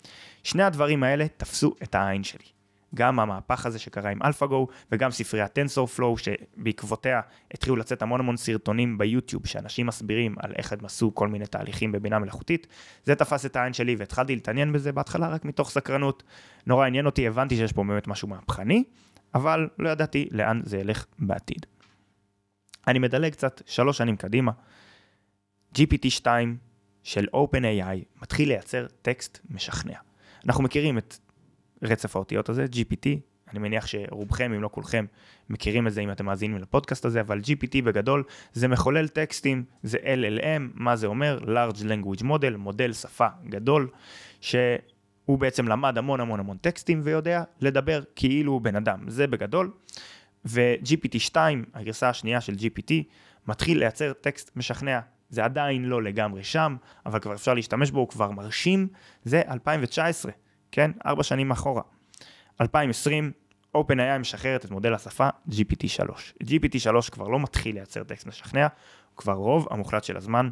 שני 0.43 0.63
הדברים 0.63 1.03
האלה 1.03 1.25
תפסו 1.37 1.75
את 1.83 1.95
העין 1.95 2.23
שלי. 2.23 2.52
גם 2.95 3.19
המהפך 3.19 3.65
הזה 3.65 3.79
שקרה 3.79 4.09
עם 4.09 4.21
AlphaGo 4.21 4.71
וגם 4.91 5.11
ספריית 5.11 5.57
TensorFlow 5.57 6.17
שבעקבותיה 6.17 7.21
התחילו 7.53 7.75
לצאת 7.75 8.01
המון 8.01 8.19
המון 8.19 8.37
סרטונים 8.37 8.97
ביוטיוב 8.97 9.47
שאנשים 9.47 9.85
מסבירים 9.85 10.35
על 10.39 10.51
איך 10.57 10.73
הם 10.73 10.85
עשו 10.85 11.15
כל 11.15 11.27
מיני 11.27 11.45
תהליכים 11.45 11.91
בבינה 11.91 12.19
מלאכותית. 12.19 12.67
זה 13.03 13.15
תפס 13.15 13.45
את 13.45 13.55
העין 13.55 13.73
שלי 13.73 13.95
והתחלתי 13.95 14.35
להתעניין 14.35 14.73
בזה 14.73 14.91
בהתחלה 14.91 15.27
רק 15.27 15.45
מתוך 15.45 15.69
סקרנות. 15.69 16.23
נורא 16.67 16.85
עניין 16.85 17.05
אותי, 17.05 17.27
הבנתי 17.27 17.55
שיש 17.55 17.73
פה 17.73 17.83
באמת 17.83 18.07
משהו 18.07 18.27
מהפכני, 18.27 18.83
אבל 19.35 19.69
לא 19.79 19.89
ידעתי 19.89 20.27
לאן 20.31 20.61
זה 20.63 20.77
ילך 20.77 21.05
בעתיד. 21.19 21.65
אני 22.87 22.99
מדלג 22.99 23.31
קצת 23.31 23.61
שלוש 23.65 23.97
שנים 23.97 24.17
קדימה. 24.17 24.51
GPT-2 25.77 26.25
של 27.03 27.25
OpenAI 27.35 28.21
מתחיל 28.21 28.47
לייצר 28.47 28.87
טקסט 29.01 29.39
משכנע. 29.49 29.97
אנחנו 30.45 30.63
מכירים 30.63 30.97
את 30.97 31.17
רצף 31.83 32.15
האותיות 32.15 32.49
הזה, 32.49 32.65
GPT, 32.73 33.07
אני 33.53 33.59
מניח 33.59 33.87
שרובכם, 33.87 34.53
אם 34.53 34.61
לא 34.61 34.69
כולכם, 34.71 35.05
מכירים 35.49 35.87
את 35.87 35.93
זה 35.93 36.01
אם 36.01 36.11
אתם 36.11 36.25
מאזינים 36.25 36.57
לפודקאסט 36.57 37.05
הזה, 37.05 37.21
אבל 37.21 37.39
GPT 37.39 37.83
בגדול 37.83 38.23
זה 38.53 38.67
מחולל 38.67 39.07
טקסטים, 39.07 39.63
זה 39.83 39.97
LLM, 39.97 40.61
מה 40.73 40.95
זה 40.95 41.07
אומר? 41.07 41.39
large 41.41 41.79
language 41.79 42.23
model, 42.23 42.57
מודל 42.57 42.93
שפה 42.93 43.27
גדול, 43.49 43.89
שהוא 44.41 45.39
בעצם 45.39 45.67
למד 45.67 45.97
המון 45.97 46.19
המון 46.19 46.39
המון 46.39 46.57
טקסטים 46.57 47.01
ויודע 47.03 47.43
לדבר 47.61 48.01
כאילו 48.15 48.51
הוא 48.51 48.61
בן 48.61 48.75
אדם, 48.75 49.09
זה 49.09 49.27
בגדול. 49.27 49.71
ו-GPT 50.45 51.19
2, 51.19 51.65
הגרסה 51.73 52.09
השנייה 52.09 52.41
של 52.41 52.53
GPT, 52.53 52.93
מתחיל 53.47 53.79
לייצר 53.79 54.13
טקסט 54.13 54.51
משכנע. 54.55 54.99
זה 55.29 55.45
עדיין 55.45 55.85
לא 55.85 56.03
לגמרי 56.03 56.43
שם, 56.43 56.75
אבל 57.05 57.19
כבר 57.19 57.33
אפשר 57.33 57.53
להשתמש 57.53 57.91
בו, 57.91 57.99
הוא 57.99 58.07
כבר 58.07 58.31
מרשים, 58.31 58.87
זה 59.23 59.41
2019. 59.51 60.31
כן? 60.73 60.91
ארבע 61.05 61.23
שנים 61.23 61.51
אחורה. 61.51 61.81
2020, 62.61 63.31
OpenAI 63.77 64.19
משחררת 64.19 64.65
את 64.65 64.71
מודל 64.71 64.93
השפה 64.93 65.29
GPT-3. 65.49 66.09
GPT-3 66.43 67.11
כבר 67.11 67.27
לא 67.27 67.39
מתחיל 67.39 67.75
לייצר 67.75 68.03
טקסט 68.03 68.27
משכנע, 68.27 68.67
הוא 69.13 69.17
כבר 69.17 69.33
רוב 69.33 69.67
המוחלט 69.71 70.03
של 70.03 70.17
הזמן 70.17 70.49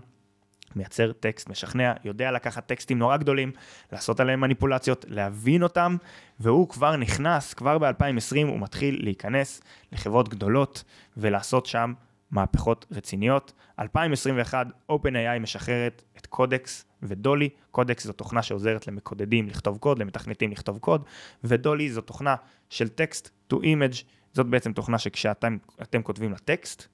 מייצר 0.75 1.11
טקסט 1.11 1.49
משכנע, 1.49 1.93
יודע 2.03 2.31
לקחת 2.31 2.65
טקסטים 2.65 2.99
נורא 2.99 3.17
גדולים, 3.17 3.51
לעשות 3.91 4.19
עליהם 4.19 4.41
מניפולציות, 4.41 5.05
להבין 5.07 5.63
אותם, 5.63 5.97
והוא 6.39 6.69
כבר 6.69 6.95
נכנס, 6.95 7.53
כבר 7.53 7.77
ב-2020 7.77 8.47
הוא 8.47 8.59
מתחיל 8.59 8.99
להיכנס 9.03 9.61
לחברות 9.91 10.29
גדולות 10.29 10.83
ולעשות 11.17 11.65
שם 11.65 11.93
מהפכות 12.31 12.85
רציניות. 12.91 13.53
2021, 13.79 14.67
OpenAI 14.91 15.39
משחררת 15.39 16.03
את 16.17 16.25
קודקס 16.25 16.85
ודולי. 17.03 17.50
קודקס 17.71 18.03
זו 18.03 18.13
תוכנה 18.13 18.41
שעוזרת 18.41 18.88
למקודדים 18.88 19.47
לכתוב 19.47 19.77
קוד, 19.77 20.00
למתכנתים 20.00 20.51
לכתוב 20.51 20.77
קוד, 20.77 21.03
ודולי 21.43 21.91
זו 21.91 22.01
תוכנה 22.01 22.35
של 22.69 22.89
טקסט 22.89 23.29
to 23.53 23.55
image. 23.55 24.03
זאת 24.33 24.45
בעצם 24.45 24.73
תוכנה 24.73 24.97
שכשאתם 24.97 25.57
כותבים 26.03 26.31
לה 26.31 26.38
טקסט, 26.38 26.88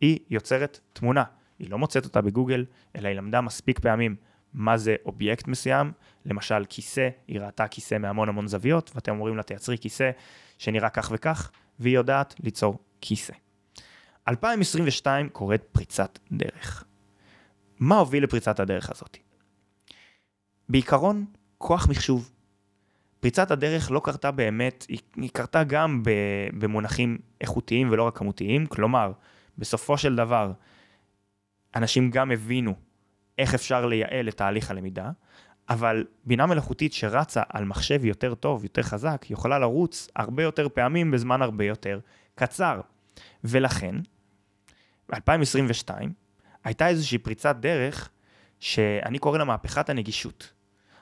היא 0.00 0.18
יוצרת 0.30 0.80
תמונה. 0.92 1.24
היא 1.58 1.70
לא 1.70 1.78
מוצאת 1.78 2.04
אותה 2.04 2.20
בגוגל, 2.20 2.64
אלא 2.96 3.08
היא 3.08 3.16
למדה 3.16 3.40
מספיק 3.40 3.78
פעמים 3.78 4.16
מה 4.54 4.78
זה 4.78 4.96
אובייקט 5.04 5.48
מסוים, 5.48 5.92
למשל 6.26 6.64
כיסא, 6.68 7.08
היא 7.28 7.40
ראתה 7.40 7.68
כיסא 7.68 7.98
מהמון 7.98 8.28
המון 8.28 8.48
זוויות, 8.48 8.90
ואתם 8.94 9.12
אומרים 9.12 9.36
לה 9.36 9.42
תייצרי 9.42 9.78
כיסא 9.78 10.10
שנראה 10.58 10.90
כך 10.90 11.10
וכך, 11.14 11.50
והיא 11.78 11.94
יודעת 11.94 12.34
ליצור 12.42 12.78
כיסא. 13.00 13.32
2022 14.28 15.28
קורית 15.28 15.62
פריצת 15.62 16.18
דרך. 16.32 16.84
מה 17.80 17.98
הוביל 17.98 18.24
לפריצת 18.24 18.60
הדרך 18.60 18.90
הזאת? 18.90 19.18
בעיקרון, 20.68 21.24
כוח 21.58 21.88
מחשוב. 21.88 22.30
פריצת 23.20 23.50
הדרך 23.50 23.90
לא 23.90 24.00
קרתה 24.04 24.30
באמת, 24.30 24.86
היא, 24.88 24.98
היא 25.16 25.30
קרתה 25.32 25.64
גם 25.64 26.02
במונחים 26.58 27.18
איכותיים 27.40 27.90
ולא 27.90 28.02
רק 28.02 28.18
כמותיים, 28.18 28.66
כלומר, 28.66 29.12
בסופו 29.58 29.98
של 29.98 30.16
דבר, 30.16 30.52
אנשים 31.76 32.10
גם 32.10 32.30
הבינו 32.30 32.74
איך 33.38 33.54
אפשר 33.54 33.86
לייעל 33.86 34.28
את 34.28 34.36
תהליך 34.36 34.70
הלמידה, 34.70 35.10
אבל 35.68 36.04
בינה 36.24 36.46
מלאכותית 36.46 36.92
שרצה 36.92 37.42
על 37.48 37.64
מחשב 37.64 38.04
יותר 38.04 38.34
טוב, 38.34 38.64
יותר 38.64 38.82
חזק, 38.82 39.26
יכולה 39.30 39.58
לרוץ 39.58 40.08
הרבה 40.16 40.42
יותר 40.42 40.68
פעמים 40.68 41.10
בזמן 41.10 41.42
הרבה 41.42 41.64
יותר 41.64 42.00
קצר. 42.34 42.80
ולכן, 43.44 43.94
ב-2022 45.10 45.90
הייתה 46.64 46.88
איזושהי 46.88 47.18
פריצת 47.18 47.56
דרך 47.56 48.10
שאני 48.60 49.18
קורא 49.18 49.38
לה 49.38 49.44
מהפכת 49.44 49.90
הנגישות. 49.90 50.52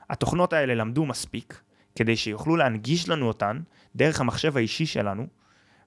התוכנות 0.09 0.53
האלה 0.53 0.75
למדו 0.75 1.05
מספיק 1.05 1.61
כדי 1.95 2.17
שיוכלו 2.17 2.55
להנגיש 2.55 3.09
לנו 3.09 3.27
אותן 3.27 3.59
דרך 3.95 4.21
המחשב 4.21 4.57
האישי 4.57 4.85
שלנו, 4.85 5.27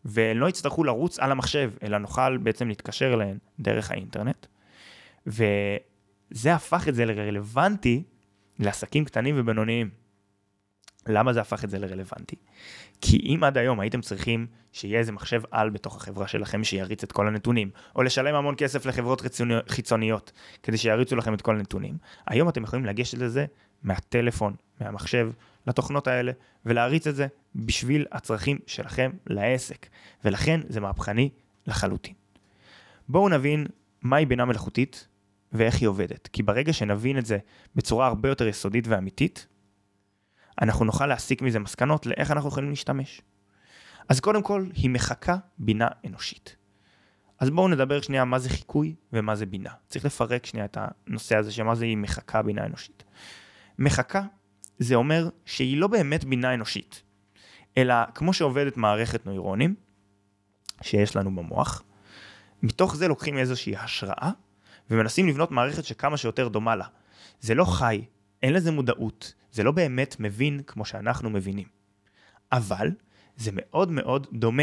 ולא 0.04 0.48
יצטרכו 0.48 0.84
לרוץ 0.84 1.18
על 1.18 1.32
המחשב, 1.32 1.70
אלא 1.82 1.98
נוכל 1.98 2.36
בעצם 2.36 2.68
להתקשר 2.68 3.14
אליהן 3.14 3.38
דרך 3.60 3.90
האינטרנט. 3.90 4.46
וזה 5.26 6.54
הפך 6.54 6.88
את 6.88 6.94
זה 6.94 7.04
לרלוונטי 7.04 8.02
לעסקים 8.58 9.04
קטנים 9.04 9.34
ובינוניים. 9.38 10.01
למה 11.06 11.32
זה 11.32 11.40
הפך 11.40 11.64
את 11.64 11.70
זה 11.70 11.78
לרלוונטי? 11.78 12.36
כי 13.00 13.16
אם 13.16 13.44
עד 13.44 13.58
היום 13.58 13.80
הייתם 13.80 14.00
צריכים 14.00 14.46
שיהיה 14.72 14.98
איזה 14.98 15.12
מחשב 15.12 15.42
על 15.50 15.70
בתוך 15.70 15.96
החברה 15.96 16.28
שלכם 16.28 16.64
שיריץ 16.64 17.02
את 17.02 17.12
כל 17.12 17.28
הנתונים, 17.28 17.70
או 17.96 18.02
לשלם 18.02 18.34
המון 18.34 18.54
כסף 18.58 18.86
לחברות 18.86 19.22
חיצוניות 19.68 20.32
כדי 20.62 20.76
שיריצו 20.76 21.16
לכם 21.16 21.34
את 21.34 21.42
כל 21.42 21.56
הנתונים, 21.56 21.96
היום 22.26 22.48
אתם 22.48 22.62
יכולים 22.62 22.84
לגשת 22.84 23.18
לזה 23.18 23.46
מהטלפון, 23.82 24.54
מהמחשב, 24.80 25.30
לתוכנות 25.66 26.06
האלה, 26.06 26.32
ולהריץ 26.66 27.06
את 27.06 27.16
זה 27.16 27.26
בשביל 27.54 28.06
הצרכים 28.12 28.58
שלכם 28.66 29.10
לעסק. 29.26 29.86
ולכן 30.24 30.60
זה 30.68 30.80
מהפכני 30.80 31.30
לחלוטין. 31.66 32.14
בואו 33.08 33.28
נבין 33.28 33.66
מהי 34.02 34.26
בינה 34.26 34.44
מלאכותית 34.44 35.08
ואיך 35.52 35.80
היא 35.80 35.88
עובדת. 35.88 36.28
כי 36.32 36.42
ברגע 36.42 36.72
שנבין 36.72 37.18
את 37.18 37.26
זה 37.26 37.38
בצורה 37.76 38.06
הרבה 38.06 38.28
יותר 38.28 38.48
יסודית 38.48 38.88
ואמיתית, 38.88 39.46
אנחנו 40.60 40.84
נוכל 40.84 41.06
להסיק 41.06 41.42
מזה 41.42 41.58
מסקנות 41.58 42.06
לאיך 42.06 42.30
אנחנו 42.30 42.48
יכולים 42.48 42.70
להשתמש. 42.70 43.22
אז 44.08 44.20
קודם 44.20 44.42
כל, 44.42 44.66
היא 44.74 44.90
מחקה 44.90 45.36
בינה 45.58 45.88
אנושית. 46.06 46.56
אז 47.38 47.50
בואו 47.50 47.68
נדבר 47.68 48.00
שנייה 48.00 48.24
מה 48.24 48.38
זה 48.38 48.48
חיקוי 48.48 48.94
ומה 49.12 49.34
זה 49.34 49.46
בינה. 49.46 49.70
צריך 49.88 50.04
לפרק 50.04 50.46
שנייה 50.46 50.64
את 50.64 50.78
הנושא 50.80 51.36
הזה 51.36 51.52
שמה 51.52 51.74
זה 51.74 51.84
היא 51.84 51.96
מחקה 51.96 52.42
בינה 52.42 52.66
אנושית. 52.66 53.04
מחקה 53.78 54.22
זה 54.78 54.94
אומר 54.94 55.28
שהיא 55.44 55.76
לא 55.76 55.86
באמת 55.86 56.24
בינה 56.24 56.54
אנושית, 56.54 57.02
אלא 57.76 57.94
כמו 58.14 58.32
שעובדת 58.32 58.76
מערכת 58.76 59.26
נוירונים 59.26 59.74
שיש 60.82 61.16
לנו 61.16 61.36
במוח, 61.36 61.82
מתוך 62.62 62.96
זה 62.96 63.08
לוקחים 63.08 63.38
איזושהי 63.38 63.76
השראה 63.76 64.30
ומנסים 64.90 65.28
לבנות 65.28 65.50
מערכת 65.50 65.84
שכמה 65.84 66.16
שיותר 66.16 66.48
דומה 66.48 66.76
לה. 66.76 66.86
זה 67.40 67.54
לא 67.54 67.64
חי, 67.64 68.04
אין 68.42 68.52
לזה 68.52 68.70
מודעות, 68.70 69.34
זה 69.52 69.62
לא 69.62 69.72
באמת 69.72 70.16
מבין 70.18 70.60
כמו 70.66 70.84
שאנחנו 70.84 71.30
מבינים. 71.30 71.66
אבל 72.52 72.90
זה 73.36 73.50
מאוד 73.54 73.90
מאוד 73.90 74.26
דומה. 74.32 74.62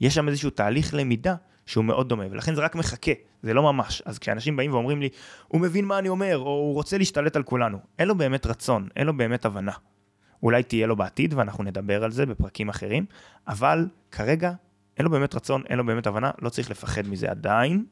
יש 0.00 0.14
שם 0.14 0.28
איזשהו 0.28 0.50
תהליך 0.50 0.94
למידה 0.94 1.34
שהוא 1.66 1.84
מאוד 1.84 2.08
דומה, 2.08 2.24
ולכן 2.30 2.54
זה 2.54 2.60
רק 2.60 2.74
מחכה, 2.74 3.12
זה 3.42 3.54
לא 3.54 3.62
ממש. 3.62 4.02
אז 4.04 4.18
כשאנשים 4.18 4.56
באים 4.56 4.72
ואומרים 4.72 5.00
לי, 5.00 5.08
הוא 5.48 5.60
מבין 5.60 5.84
מה 5.84 5.98
אני 5.98 6.08
אומר, 6.08 6.38
או 6.38 6.44
הוא 6.44 6.74
רוצה 6.74 6.98
להשתלט 6.98 7.36
על 7.36 7.42
כולנו, 7.42 7.78
אין 7.98 8.08
לו 8.08 8.14
באמת 8.14 8.46
רצון, 8.46 8.88
אין 8.96 9.06
לו 9.06 9.16
באמת 9.16 9.44
הבנה. 9.44 9.72
אולי 10.42 10.62
תהיה 10.62 10.86
לו 10.86 10.96
בעתיד, 10.96 11.34
ואנחנו 11.34 11.64
נדבר 11.64 12.04
על 12.04 12.10
זה 12.10 12.26
בפרקים 12.26 12.68
אחרים, 12.68 13.06
אבל 13.48 13.88
כרגע 14.10 14.52
אין 14.96 15.04
לו 15.04 15.10
באמת 15.10 15.34
רצון, 15.34 15.62
אין 15.68 15.78
לו 15.78 15.86
באמת 15.86 16.06
הבנה, 16.06 16.30
לא 16.42 16.48
צריך 16.48 16.70
לפחד 16.70 17.08
מזה 17.08 17.30
עדיין, 17.30 17.84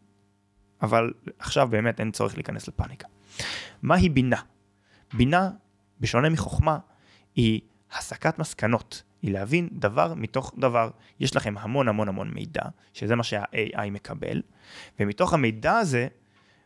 אבל 0.83 1.13
עכשיו 1.39 1.69
באמת 1.69 2.01
אין 2.01 2.11
צורך 2.11 2.35
להיכנס 2.35 2.69
לפאניקה. 2.69 3.09
מהי 3.83 4.09
בינה? 4.09 4.41
בינה, 5.15 5.51
בשונה 6.01 6.29
מחוכמה, 6.29 6.79
היא 7.35 7.61
הסקת 7.93 8.39
מסקנות, 8.39 9.03
היא 9.23 9.33
להבין 9.33 9.69
דבר 9.73 10.15
מתוך 10.15 10.55
דבר. 10.59 10.91
יש 11.21 11.37
לכם 11.37 11.55
המון 11.59 11.89
המון 11.89 12.09
המון 12.09 12.31
מידע, 12.31 12.63
שזה 12.93 13.17
מה 13.17 13.23
שה-AI 13.23 13.91
מקבל, 13.91 14.43
ומתוך 15.01 15.33
המידע 15.33 15.73
הזה, 15.73 16.09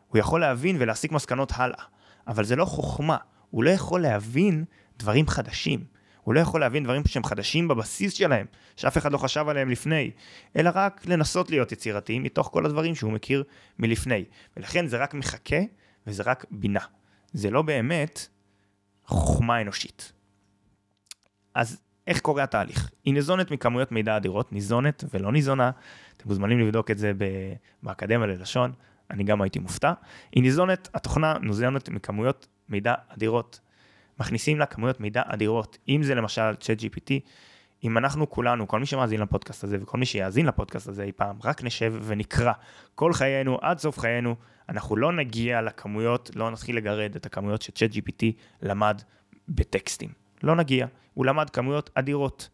הוא 0.09 0.19
יכול 0.19 0.41
להבין 0.41 0.77
ולהסיק 0.79 1.13
מסקנות 1.13 1.53
הלאה. 1.55 1.85
אבל 2.27 2.45
זה 2.45 2.57
לא 2.57 2.65
חוכמה. 2.65 3.17
הוא 3.51 3.65
לא 3.65 3.71
יכול 3.71 4.01
להבין 4.01 4.65
דברים 4.99 5.29
חדשים. 5.29 5.85
הוא 6.23 6.35
לא 6.35 6.41
יכול 6.41 6.61
להבין 6.61 6.85
דברים 6.85 7.03
שהם 7.07 7.25
חדשים 7.25 7.69
בבסיס 7.69 8.13
שלהם, 8.13 8.47
שאף 8.77 8.99
אחד 8.99 9.13
לא 9.13 9.19
חשב 9.19 9.49
עליהם 9.49 9.71
לפני, 9.71 10.11
אלא 10.57 10.71
רק 10.75 11.07
לנסות 11.07 11.51
להיות 11.51 11.73
יצירתי 11.73 12.19
מתוך 12.19 12.49
כל 12.53 12.67
הדברים 12.67 12.95
שהוא 12.95 13.13
מכיר 13.13 13.45
מלפני. 13.79 14.25
ולכן 14.57 14.87
זה 14.87 14.97
רק 14.97 15.15
מחכה 15.15 15.57
וזה 16.07 16.23
רק 16.23 16.45
בינה. 16.51 16.81
זה 17.33 17.51
לא 17.51 17.63
באמת 17.63 18.27
חוכמה 19.11 19.61
אנושית. 19.61 20.13
אז 21.55 21.81
איך 22.07 22.21
קורה 22.21 22.43
התהליך? 22.43 22.91
היא 23.05 23.15
ניזונת 23.15 23.51
מכמויות 23.51 23.93
מידע 23.93 24.17
אדירות, 24.17 24.53
ניזונת 24.53 25.05
ולא 25.15 25.33
ניזונה, 25.33 25.71
אתם 26.17 26.29
מוזמנים 26.29 26.61
לבדוק 26.61 26.91
את 26.91 26.99
זה 26.99 27.13
באקדמיה 27.83 28.27
ללשון, 28.27 28.73
אני 29.11 29.25
גם 29.25 29.43
הייתי 29.43 29.59
מופתע. 29.59 29.93
היא 30.33 30.43
ניזונת, 30.43 30.89
התוכנה 30.95 31.39
ניזונת 31.43 31.89
מכמויות 31.89 32.47
מידע 32.69 32.95
אדירות. 33.09 33.61
מכניסים 34.21 34.59
לה 34.59 34.67
כמויות 34.67 35.01
מידע 35.01 35.23
אדירות, 35.27 35.79
אם 35.89 36.03
זה 36.03 36.15
למשל 36.15 36.55
צ'אט 36.61 36.79
GPT, 36.81 37.13
אם 37.85 37.99
אנחנו 37.99 38.31
כולנו, 38.31 38.69
כל 38.69 38.81
מי 38.81 38.87
שמאזין 38.87 39.21
לפודקאסט 39.21 39.65
הזה 39.65 39.79
וכל 39.81 39.99
מי 39.99 40.07
שיאזין 40.07 40.47
לפודקאסט 40.47 40.89
הזה 40.89 41.03
אי 41.03 41.13
פעם, 41.13 41.37
רק 41.45 41.65
נשב 41.65 41.95
ונקרא 42.03 42.53
כל 42.95 43.13
חיינו 43.13 43.59
עד 43.63 43.79
סוף 43.79 43.99
חיינו, 43.99 44.37
אנחנו 44.69 44.97
לא 44.97 45.13
נגיע 45.13 45.63
לכמויות, 45.63 46.31
לא 46.35 46.51
נתחיל 46.51 46.77
לגרד 46.77 47.17
את 47.17 47.27
הכמויות 47.27 47.63
שצ'אט 47.63 47.91
GPT 47.91 48.25
למד 48.63 49.03
בטקסטים. 49.49 50.09
לא 50.43 50.57
נגיע, 50.57 50.87
הוא 51.15 51.27
למד 51.27 51.51
כמויות 51.51 51.91
אדירות. 51.95 52.49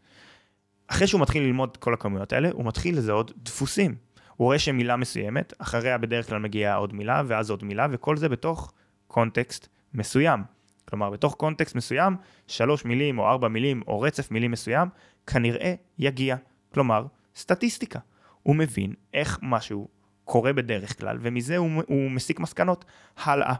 אחרי 0.87 1.07
שהוא 1.07 1.21
מתחיל 1.21 1.43
ללמוד 1.43 1.77
כל 1.77 1.93
הכמויות 1.93 2.33
האלה, 2.33 2.49
הוא 2.53 2.65
מתחיל 2.65 2.97
לזהות 2.97 3.31
דפוסים. 3.43 3.95
הוא 4.35 4.45
רואה 4.45 4.59
שמילה 4.59 4.95
מסוימת, 4.95 5.53
אחריה 5.57 5.97
בדרך 5.97 6.29
כלל 6.29 6.39
מגיעה 6.39 6.75
עוד 6.75 6.93
מילה, 6.93 7.21
ואז 7.27 7.49
עוד 7.49 7.63
מילה, 7.63 7.87
וכל 7.91 8.17
זה 8.17 8.29
בתוך 8.29 8.73
קונטקסט 9.07 9.67
מסוים. 9.93 10.43
כלומר, 10.89 11.09
בתוך 11.09 11.35
קונטקסט 11.35 11.75
מסוים, 11.75 12.15
שלוש 12.47 12.85
מילים 12.85 13.19
או 13.19 13.27
ארבע 13.27 13.47
מילים 13.47 13.81
או 13.87 13.99
רצף 13.99 14.31
מילים 14.31 14.51
מסוים, 14.51 14.89
כנראה 15.27 15.73
יגיע. 15.99 16.35
כלומר, 16.73 17.05
סטטיסטיקה. 17.35 17.99
הוא 18.43 18.55
מבין 18.55 18.93
איך 19.13 19.39
משהו 19.41 19.87
קורה 20.25 20.53
בדרך 20.53 20.99
כלל, 20.99 21.17
ומזה 21.21 21.57
הוא, 21.57 21.83
הוא 21.87 22.11
מסיק 22.11 22.39
מסקנות 22.39 22.85
הלאה. 23.17 23.53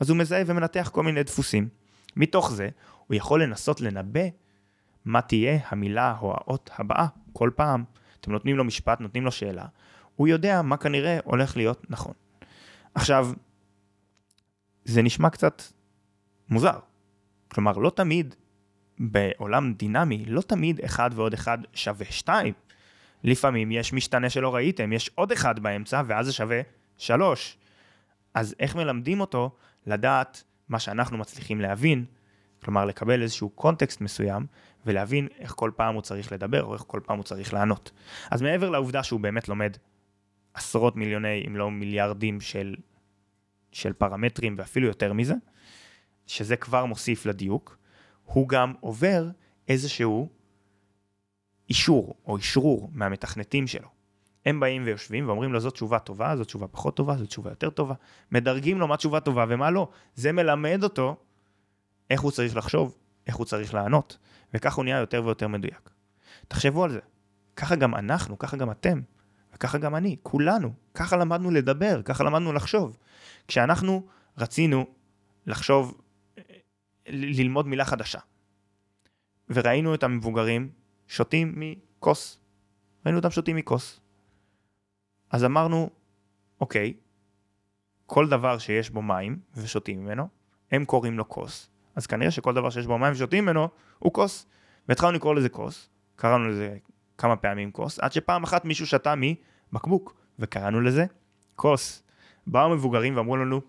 אז 0.00 0.10
הוא 0.10 0.18
מזהה 0.18 0.42
ומנתח 0.46 0.90
כל 0.92 1.02
מיני 1.02 1.22
דפוסים. 1.22 1.68
מתוך 2.16 2.52
זה, 2.52 2.68
הוא 3.06 3.14
יכול 3.14 3.42
לנסות 3.42 3.80
לנבא 3.80 4.20
מה 5.04 5.22
תהיה 5.22 5.58
המילה 5.68 6.16
או 6.20 6.32
האות 6.32 6.70
הבאה 6.78 7.06
כל 7.32 7.50
פעם. 7.56 7.84
אתם 8.20 8.32
נותנים 8.32 8.56
לו 8.56 8.64
משפט, 8.64 9.00
נותנים 9.00 9.24
לו 9.24 9.32
שאלה, 9.32 9.66
הוא 10.16 10.28
יודע 10.28 10.62
מה 10.62 10.76
כנראה 10.76 11.18
הולך 11.24 11.56
להיות 11.56 11.90
נכון. 11.90 12.14
עכשיו, 12.94 13.32
זה 14.84 15.02
נשמע 15.02 15.30
קצת 15.30 15.62
מוזר. 16.48 16.78
כלומר, 17.48 17.72
לא 17.72 17.90
תמיד 17.90 18.34
בעולם 18.98 19.72
דינמי, 19.72 20.24
לא 20.26 20.40
תמיד 20.40 20.80
אחד 20.84 21.10
ועוד 21.14 21.32
אחד 21.32 21.58
שווה 21.74 22.06
שתיים. 22.10 22.54
לפעמים 23.24 23.72
יש 23.72 23.92
משתנה 23.92 24.30
שלא 24.30 24.54
ראיתם, 24.54 24.92
יש 24.92 25.10
עוד 25.14 25.32
אחד 25.32 25.58
באמצע, 25.58 26.02
ואז 26.06 26.26
זה 26.26 26.32
שווה 26.32 26.60
שלוש. 26.98 27.58
אז 28.34 28.54
איך 28.60 28.76
מלמדים 28.76 29.20
אותו 29.20 29.50
לדעת 29.86 30.42
מה 30.68 30.78
שאנחנו 30.78 31.18
מצליחים 31.18 31.60
להבין, 31.60 32.04
כלומר 32.64 32.84
לקבל 32.84 33.22
איזשהו 33.22 33.48
קונטקסט 33.48 34.00
מסוים, 34.00 34.46
ולהבין 34.86 35.28
איך 35.38 35.52
כל 35.56 35.70
פעם 35.76 35.94
הוא 35.94 36.02
צריך 36.02 36.32
לדבר, 36.32 36.64
או 36.64 36.74
איך 36.74 36.84
כל 36.86 37.00
פעם 37.04 37.16
הוא 37.16 37.24
צריך 37.24 37.54
לענות. 37.54 37.90
אז 38.30 38.42
מעבר 38.42 38.70
לעובדה 38.70 39.02
שהוא 39.02 39.20
באמת 39.20 39.48
לומד 39.48 39.76
עשרות 40.54 40.96
מיליוני, 40.96 41.44
אם 41.46 41.56
לא 41.56 41.70
מיליארדים 41.70 42.40
של, 42.40 42.74
של 43.72 43.92
פרמטרים, 43.92 44.54
ואפילו 44.58 44.86
יותר 44.86 45.12
מזה, 45.12 45.34
שזה 46.26 46.56
כבר 46.56 46.84
מוסיף 46.84 47.26
לדיוק, 47.26 47.76
הוא 48.32 48.48
גם 48.48 48.74
עובר 48.80 49.28
איזשהו 49.68 50.28
אישור 51.68 52.14
או 52.26 52.36
אישרור 52.36 52.90
מהמתכנתים 52.92 53.66
שלו. 53.66 53.88
הם 54.46 54.60
באים 54.60 54.82
ויושבים 54.84 55.28
ואומרים 55.28 55.52
לו 55.52 55.60
זאת 55.60 55.74
תשובה 55.74 55.98
טובה, 55.98 56.36
זאת 56.36 56.46
תשובה 56.46 56.66
פחות 56.68 56.96
טובה, 56.96 57.16
זאת 57.16 57.28
תשובה 57.28 57.50
יותר 57.50 57.70
טובה. 57.70 57.94
מדרגים 58.32 58.78
לו 58.78 58.88
מה 58.88 58.96
תשובה 58.96 59.20
טובה 59.20 59.44
ומה 59.48 59.70
לא. 59.70 59.88
זה 60.14 60.32
מלמד 60.32 60.80
אותו 60.82 61.16
איך 62.10 62.20
הוא 62.20 62.30
צריך 62.30 62.56
לחשוב, 62.56 62.98
איך 63.26 63.36
הוא 63.36 63.46
צריך 63.46 63.74
לענות, 63.74 64.18
וכך 64.54 64.74
הוא 64.74 64.84
נהיה 64.84 64.98
יותר 64.98 65.22
ויותר 65.24 65.48
מדויק. 65.48 65.90
תחשבו 66.48 66.84
על 66.84 66.90
זה. 66.90 67.00
ככה 67.56 67.76
גם 67.76 67.94
אנחנו, 67.94 68.38
ככה 68.38 68.56
גם 68.56 68.70
אתם, 68.70 69.00
וככה 69.54 69.78
גם 69.78 69.94
אני, 69.94 70.16
כולנו. 70.22 70.72
ככה 70.94 71.16
למדנו 71.16 71.50
לדבר, 71.50 72.02
ככה 72.02 72.24
למדנו 72.24 72.52
לחשוב. 72.52 72.96
כשאנחנו 73.48 74.06
רצינו 74.38 74.86
לחשוב 75.46 76.01
ללמוד 77.06 77.66
מילה 77.66 77.84
חדשה. 77.84 78.18
וראינו 79.48 79.94
את 79.94 80.02
המבוגרים 80.02 80.70
שותים 81.06 81.54
מכוס. 81.56 82.40
ראינו 83.06 83.18
אותם 83.18 83.30
שותים 83.30 83.56
מכוס. 83.56 84.00
אז 85.30 85.44
אמרנו, 85.44 85.90
אוקיי, 86.60 86.94
כל 88.06 88.28
דבר 88.28 88.58
שיש 88.58 88.90
בו 88.90 89.02
מים 89.02 89.38
ושותים 89.54 90.04
ממנו, 90.04 90.28
הם 90.72 90.84
קוראים 90.84 91.18
לו 91.18 91.28
כוס. 91.28 91.70
אז 91.94 92.06
כנראה 92.06 92.30
שכל 92.30 92.54
דבר 92.54 92.70
שיש 92.70 92.86
בו 92.86 92.98
מים 92.98 93.12
ושותים 93.12 93.44
ממנו 93.44 93.68
הוא 93.98 94.12
כוס. 94.12 94.46
והתחלנו 94.88 95.12
לקרוא 95.12 95.34
לזה 95.34 95.48
כוס, 95.48 95.90
קראנו 96.16 96.48
לזה 96.48 96.76
כמה 97.18 97.36
פעמים 97.36 97.70
כוס, 97.70 97.98
עד 97.98 98.12
שפעם 98.12 98.42
אחת 98.42 98.64
מישהו 98.64 98.86
שתה 98.86 99.14
מבקבוק, 99.16 100.16
וקראנו 100.38 100.80
לזה 100.80 101.06
כוס. 101.56 102.02
באו 102.46 102.70
מבוגרים 102.70 103.16
ואמרו 103.16 103.36
לנו, 103.36 103.60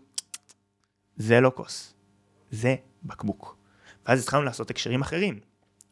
זה 1.15 1.41
לא 1.41 1.51
כוס, 1.55 1.93
זה 2.51 2.75
בקבוק. 3.05 3.57
ואז 4.05 4.23
התחלנו 4.23 4.43
לעשות 4.43 4.69
הקשרים 4.69 5.01
אחרים. 5.01 5.39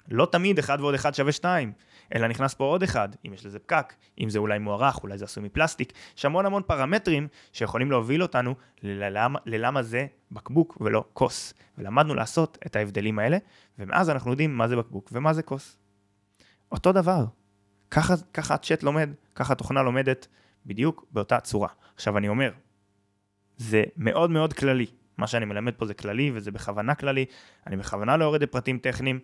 לא 0.07 0.27
תמיד 0.31 0.59
אחד 0.59 0.77
ועוד 0.81 0.93
אחד 0.93 1.13
שווה 1.13 1.31
שתיים, 1.31 1.73
אלא 2.15 2.27
נכנס 2.27 2.53
פה 2.53 2.63
עוד 2.63 2.83
אחד, 2.83 3.09
אם 3.27 3.33
יש 3.33 3.45
לזה 3.45 3.59
פקק, 3.59 3.93
אם 4.19 4.29
זה 4.29 4.39
אולי 4.39 4.59
מוארך, 4.59 5.03
אולי 5.03 5.17
זה 5.17 5.25
עשוי 5.25 5.43
מפלסטיק, 5.43 5.93
יש 6.17 6.25
המון 6.25 6.45
המון 6.45 6.63
פרמטרים 6.67 7.27
שיכולים 7.53 7.91
להוביל 7.91 8.21
אותנו 8.21 8.55
ללמה, 8.83 9.39
ללמה 9.45 9.83
זה 9.83 10.07
בקבוק 10.31 10.77
ולא 10.81 11.03
כוס. 11.13 11.53
ולמדנו 11.77 12.15
לעשות 12.15 12.57
את 12.65 12.75
ההבדלים 12.75 13.19
האלה, 13.19 13.37
ומאז 13.79 14.09
אנחנו 14.09 14.31
יודעים 14.31 14.57
מה 14.57 14.67
זה 14.67 14.75
בקבוק 14.75 15.09
ומה 15.11 15.33
זה 15.33 15.43
כוס. 15.43 15.77
אותו 16.71 16.91
דבר, 16.91 17.25
ככה, 17.91 18.13
ככה 18.33 18.53
הצ'אט 18.53 18.83
לומד, 18.83 19.09
ככה 19.35 19.53
התוכנה 19.53 19.81
לומדת, 19.81 20.27
בדיוק 20.65 21.05
באותה 21.11 21.39
צורה. 21.39 21.69
עכשיו 21.95 22.17
אני 22.17 22.27
אומר, 22.29 22.51
זה 23.57 23.83
מאוד 23.97 24.29
מאוד 24.29 24.53
כללי, 24.53 24.85
מה 25.21 25.27
שאני 25.27 25.45
מלמד 25.45 25.73
פה 25.73 25.85
זה 25.85 25.93
כללי 25.93 26.31
וזה 26.33 26.51
בכוונה 26.51 26.95
כללי, 26.95 27.25
אני 27.67 27.77
בכוונה 27.77 28.17
לא 28.17 28.23
יורד 28.23 28.43
לפרטים 28.43 28.77
טכניים, 28.77 29.19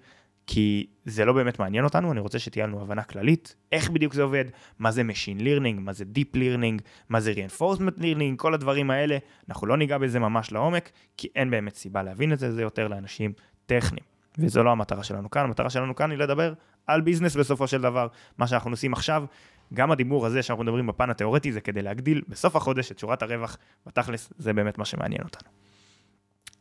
כי 0.47 0.87
זה 1.05 1.25
לא 1.25 1.33
באמת 1.33 1.59
מעניין 1.59 1.83
אותנו, 1.83 2.11
אני 2.11 2.19
רוצה 2.19 2.39
שתהיה 2.39 2.67
לנו 2.67 2.81
הבנה 2.81 3.03
כללית, 3.03 3.55
איך 3.71 3.89
בדיוק 3.89 4.13
זה 4.13 4.23
עובד, 4.23 4.45
מה 4.79 4.91
זה 4.91 5.01
Machine 5.01 5.41
Learning, 5.41 5.79
מה 5.79 5.93
זה 5.93 6.05
Deep 6.15 6.35
Learning, 6.35 6.81
מה 7.09 7.19
זה 7.19 7.33
Reinforcement 7.33 7.99
Learning, 7.99 8.35
כל 8.37 8.53
הדברים 8.53 8.91
האלה, 8.91 9.17
אנחנו 9.49 9.67
לא 9.67 9.77
ניגע 9.77 9.97
בזה 9.97 10.19
ממש 10.19 10.51
לעומק, 10.51 10.89
כי 11.17 11.27
אין 11.35 11.51
באמת 11.51 11.75
סיבה 11.75 12.03
להבין 12.03 12.33
את 12.33 12.39
זה, 12.39 12.51
זה 12.51 12.61
יותר 12.61 12.87
לאנשים 12.87 13.33
טכניים. 13.65 14.05
וזו 14.37 14.63
לא 14.63 14.71
המטרה 14.71 15.03
שלנו 15.03 15.29
כאן, 15.29 15.43
המטרה 15.43 15.69
שלנו 15.69 15.95
כאן 15.95 16.11
היא 16.11 16.19
לדבר 16.19 16.53
על 16.87 17.01
ביזנס 17.01 17.35
בסופו 17.35 17.67
של 17.67 17.81
דבר. 17.81 18.07
מה 18.37 18.47
שאנחנו 18.47 18.71
עושים 18.71 18.93
עכשיו, 18.93 19.25
גם 19.73 19.91
הדיבור 19.91 20.25
הזה 20.25 20.43
שאנחנו 20.43 20.63
מדברים 20.63 20.87
בפן 20.87 21.09
התיאורטי, 21.09 21.51
זה 21.51 21.61
כדי 21.61 21.81
להגדיל 21.81 22.21
בסוף 22.29 22.55
החודש 22.55 22.91
את 22.91 22.99
שורת 22.99 23.21
הרווח, 23.21 23.57
בתכלס 23.85 24.33
זה 24.37 24.53
באמת 24.53 24.77
מה 24.77 24.85
שמעניין 24.85 25.21
אותנו. 25.23 25.66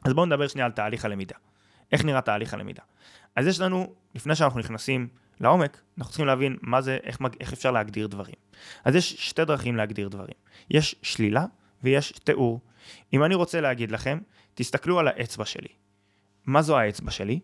אז 0.07 0.13
בואו 0.13 0.27
נדבר 0.27 0.49
שנייה 0.49 0.67
על 0.67 0.73
תהליך 0.73 1.05
הלמידה. 1.05 1.35
איך 1.93 2.05
נראה 2.05 2.21
תהליך 2.21 2.55
הלמידה? 2.55 2.83
אז 3.37 3.47
יש 3.47 3.61
לנו, 3.61 3.95
לפני 4.15 4.35
שאנחנו 4.35 4.61
נכנסים 4.61 5.09
לעומק, 5.41 5.81
אנחנו 5.99 6.11
צריכים 6.11 6.27
להבין 6.27 6.57
מה 6.63 6.81
זה, 6.81 6.99
איך, 7.03 7.19
איך 7.41 7.53
אפשר 7.53 7.71
להגדיר 7.71 8.07
דברים. 8.07 8.35
אז 8.85 8.95
יש 8.95 9.29
שתי 9.29 9.45
דרכים 9.45 9.77
להגדיר 9.77 10.09
דברים. 10.09 10.35
יש 10.71 10.97
שלילה 11.03 11.45
ויש 11.83 12.13
תיאור. 12.13 12.61
אם 13.13 13.25
אני 13.25 13.35
רוצה 13.35 13.61
להגיד 13.61 13.91
לכם, 13.91 14.19
תסתכלו 14.55 14.99
על 14.99 15.09
האצבע 15.09 15.45
שלי. 15.45 15.69
מה 16.47 16.63
זו 16.63 16.79
האצבע 16.79 17.11
שלי? 17.11 17.41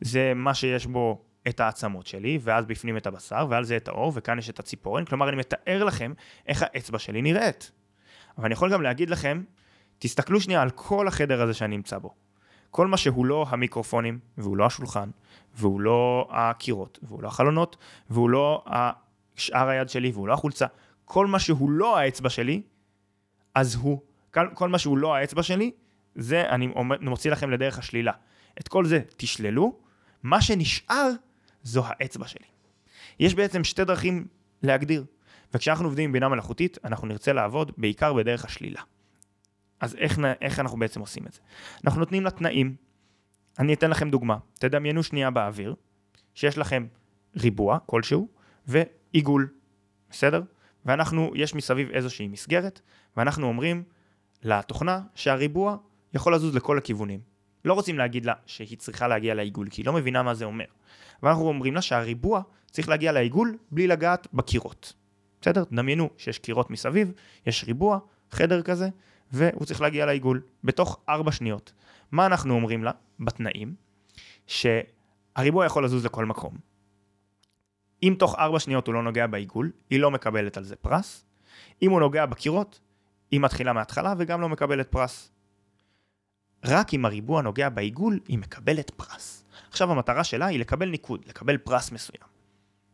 זה 0.00 0.32
מה 0.34 0.54
שיש 0.54 0.86
בו 0.86 1.22
את 1.48 1.60
העצמות 1.60 2.06
שלי, 2.06 2.38
ואז 2.42 2.66
בפנים 2.66 2.96
את 2.96 3.06
הבשר, 3.06 3.46
ועל 3.50 3.64
זה 3.64 3.76
את 3.76 3.88
האור, 3.88 4.12
וכאן 4.14 4.38
יש 4.38 4.50
את 4.50 4.58
הציפורן. 4.58 5.04
כלומר, 5.04 5.28
אני 5.28 5.36
מתאר 5.36 5.84
לכם 5.84 6.12
איך 6.46 6.62
האצבע 6.62 6.98
שלי 6.98 7.22
נראית. 7.22 7.70
אבל 8.38 8.44
אני 8.44 8.52
יכול 8.52 8.72
גם 8.72 8.82
להגיד 8.82 9.10
לכם 9.10 9.42
תסתכלו 9.98 10.40
שנייה 10.40 10.62
על 10.62 10.70
כל 10.70 11.08
החדר 11.08 11.42
הזה 11.42 11.54
שאני 11.54 11.76
נמצא 11.76 11.98
בו. 11.98 12.14
כל 12.70 12.86
מה 12.86 12.96
שהוא 12.96 13.26
לא 13.26 13.46
המיקרופונים, 13.48 14.18
והוא 14.38 14.56
לא 14.56 14.66
השולחן, 14.66 15.10
והוא 15.54 15.80
לא 15.80 16.28
הקירות, 16.30 16.98
והוא 17.02 17.22
לא 17.22 17.28
החלונות, 17.28 17.76
והוא 18.10 18.30
לא 18.30 18.64
שאר 19.34 19.68
היד 19.68 19.88
שלי, 19.88 20.10
והוא 20.10 20.28
לא 20.28 20.32
החולצה. 20.32 20.66
כל 21.04 21.26
מה 21.26 21.38
שהוא 21.38 21.70
לא 21.70 21.98
האצבע 21.98 22.30
שלי, 22.30 22.62
אז 23.54 23.74
הוא. 23.74 24.00
כל 24.54 24.68
מה 24.68 24.78
שהוא 24.78 24.98
לא 24.98 25.14
האצבע 25.14 25.42
שלי, 25.42 25.70
זה 26.14 26.48
אני 26.48 26.68
מוציא 27.00 27.30
לכם 27.30 27.50
לדרך 27.50 27.78
השלילה. 27.78 28.12
את 28.60 28.68
כל 28.68 28.84
זה 28.84 29.00
תשללו, 29.16 29.78
מה 30.22 30.42
שנשאר 30.42 31.10
זו 31.62 31.82
האצבע 31.86 32.26
שלי. 32.26 32.46
יש 33.20 33.34
בעצם 33.34 33.64
שתי 33.64 33.84
דרכים 33.84 34.26
להגדיר, 34.62 35.04
וכשאנחנו 35.54 35.84
עובדים 35.84 36.04
עם 36.04 36.12
בינה 36.12 36.28
מלאכותית, 36.28 36.78
אנחנו 36.84 37.08
נרצה 37.08 37.32
לעבוד 37.32 37.72
בעיקר 37.76 38.12
בדרך 38.12 38.44
השלילה. 38.44 38.82
אז 39.80 39.94
איך, 39.94 40.18
איך 40.40 40.60
אנחנו 40.60 40.78
בעצם 40.78 41.00
עושים 41.00 41.26
את 41.26 41.32
זה? 41.32 41.40
אנחנו 41.84 42.00
נותנים 42.00 42.24
לה 42.24 42.30
תנאים. 42.30 42.76
אני 43.58 43.74
אתן 43.74 43.90
לכם 43.90 44.10
דוגמה. 44.10 44.38
תדמיינו 44.58 45.02
שנייה 45.02 45.30
באוויר, 45.30 45.74
שיש 46.34 46.58
לכם 46.58 46.86
ריבוע 47.36 47.78
כלשהו 47.86 48.28
ועיגול, 48.66 49.48
בסדר? 50.10 50.42
ואנחנו, 50.84 51.32
יש 51.34 51.54
מסביב 51.54 51.90
איזושהי 51.90 52.28
מסגרת, 52.28 52.80
ואנחנו 53.16 53.46
אומרים 53.46 53.82
לתוכנה 54.42 55.00
שהריבוע 55.14 55.76
יכול 56.14 56.34
לזוז 56.34 56.54
לכל 56.54 56.78
הכיוונים. 56.78 57.20
לא 57.64 57.74
רוצים 57.74 57.98
להגיד 57.98 58.26
לה 58.26 58.34
שהיא 58.46 58.78
צריכה 58.78 59.08
להגיע 59.08 59.34
לעיגול, 59.34 59.68
כי 59.70 59.80
היא 59.80 59.86
לא 59.86 59.92
מבינה 59.92 60.22
מה 60.22 60.34
זה 60.34 60.44
אומר. 60.44 60.64
ואנחנו 61.22 61.48
אומרים 61.48 61.74
לה 61.74 61.82
שהריבוע 61.82 62.42
צריך 62.70 62.88
להגיע 62.88 63.12
לעיגול 63.12 63.56
בלי 63.70 63.86
לגעת 63.86 64.28
בקירות. 64.34 64.92
בסדר? 65.40 65.64
דמיינו 65.72 66.10
שיש 66.16 66.38
קירות 66.38 66.70
מסביב, 66.70 67.12
יש 67.46 67.64
ריבוע, 67.64 67.98
חדר 68.30 68.62
כזה, 68.62 68.88
והוא 69.32 69.66
צריך 69.66 69.80
להגיע 69.80 70.06
לעיגול 70.06 70.42
בתוך 70.64 70.98
4 71.08 71.32
שניות. 71.32 71.72
מה 72.12 72.26
אנחנו 72.26 72.54
אומרים 72.54 72.84
לה 72.84 72.90
בתנאים? 73.20 73.74
שהריבוע 74.46 75.66
יכול 75.66 75.84
לזוז 75.84 76.04
לכל 76.04 76.24
מקום. 76.24 76.58
אם 78.02 78.16
תוך 78.18 78.34
4 78.38 78.58
שניות 78.60 78.86
הוא 78.86 78.94
לא 78.94 79.02
נוגע 79.02 79.26
בעיגול, 79.26 79.72
היא 79.90 80.00
לא 80.00 80.10
מקבלת 80.10 80.56
על 80.56 80.64
זה 80.64 80.76
פרס. 80.76 81.24
אם 81.82 81.90
הוא 81.90 82.00
נוגע 82.00 82.26
בקירות, 82.26 82.80
היא 83.30 83.40
מתחילה 83.40 83.72
מההתחלה 83.72 84.14
וגם 84.18 84.40
לא 84.40 84.48
מקבלת 84.48 84.90
פרס. 84.90 85.30
רק 86.64 86.94
אם 86.94 87.04
הריבוע 87.04 87.42
נוגע 87.42 87.68
בעיגול, 87.68 88.20
היא 88.28 88.38
מקבלת 88.38 88.90
פרס. 88.90 89.44
עכשיו 89.70 89.90
המטרה 89.90 90.24
שלה 90.24 90.46
היא 90.46 90.60
לקבל 90.60 90.88
ניקוד, 90.88 91.24
לקבל 91.26 91.56
פרס 91.56 91.92
מסוים. 91.92 92.22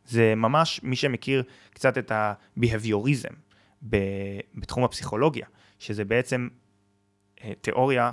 זה 0.04 0.34
ממש, 0.36 0.80
מי 0.82 0.96
שמכיר 0.96 1.42
קצת 1.74 1.98
את 1.98 2.10
ה-behaviorism 2.10 3.34
בתחום 4.54 4.84
הפסיכולוגיה, 4.84 5.46
שזה 5.82 6.04
בעצם 6.04 6.48
אה, 7.44 7.52
תיאוריה 7.60 8.10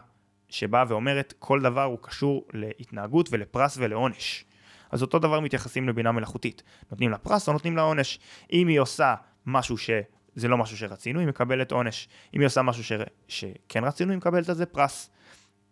שבאה 0.49 0.83
ואומרת 0.87 1.33
כל 1.39 1.61
דבר 1.61 1.83
הוא 1.83 1.97
קשור 2.01 2.45
להתנהגות 2.53 3.29
ולפרס 3.31 3.77
ולעונש. 3.77 4.45
אז 4.91 5.01
אותו 5.01 5.19
דבר 5.19 5.39
מתייחסים 5.39 5.89
לבינה 5.89 6.11
מלאכותית. 6.11 6.63
נותנים 6.91 7.11
לה 7.11 7.17
פרס 7.17 7.47
או 7.47 7.53
נותנים 7.53 7.75
לה 7.75 7.81
עונש. 7.81 8.19
אם 8.53 8.67
היא 8.67 8.79
עושה 8.79 9.15
משהו 9.45 9.77
שזה 9.77 10.47
לא 10.47 10.57
משהו 10.57 10.77
שרצינו, 10.77 11.19
היא 11.19 11.27
מקבלת 11.27 11.71
עונש. 11.71 12.07
אם 12.33 12.39
היא 12.39 12.47
עושה 12.47 12.61
משהו 12.61 12.83
ש... 12.83 12.91
שכן 13.27 13.83
רצינו, 13.83 14.11
היא 14.11 14.17
מקבלת 14.17 14.49
על 14.49 14.55
זה 14.55 14.65
פרס. 14.65 15.09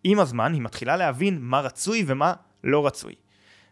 עם 0.04 0.20
הזמן 0.20 0.54
היא 0.54 0.62
מתחילה 0.62 0.98
להבין 0.98 1.38
מה 1.42 1.60
רצוי 1.60 2.04
ומה 2.08 2.34
לא 2.64 2.88
רצוי. 2.88 3.16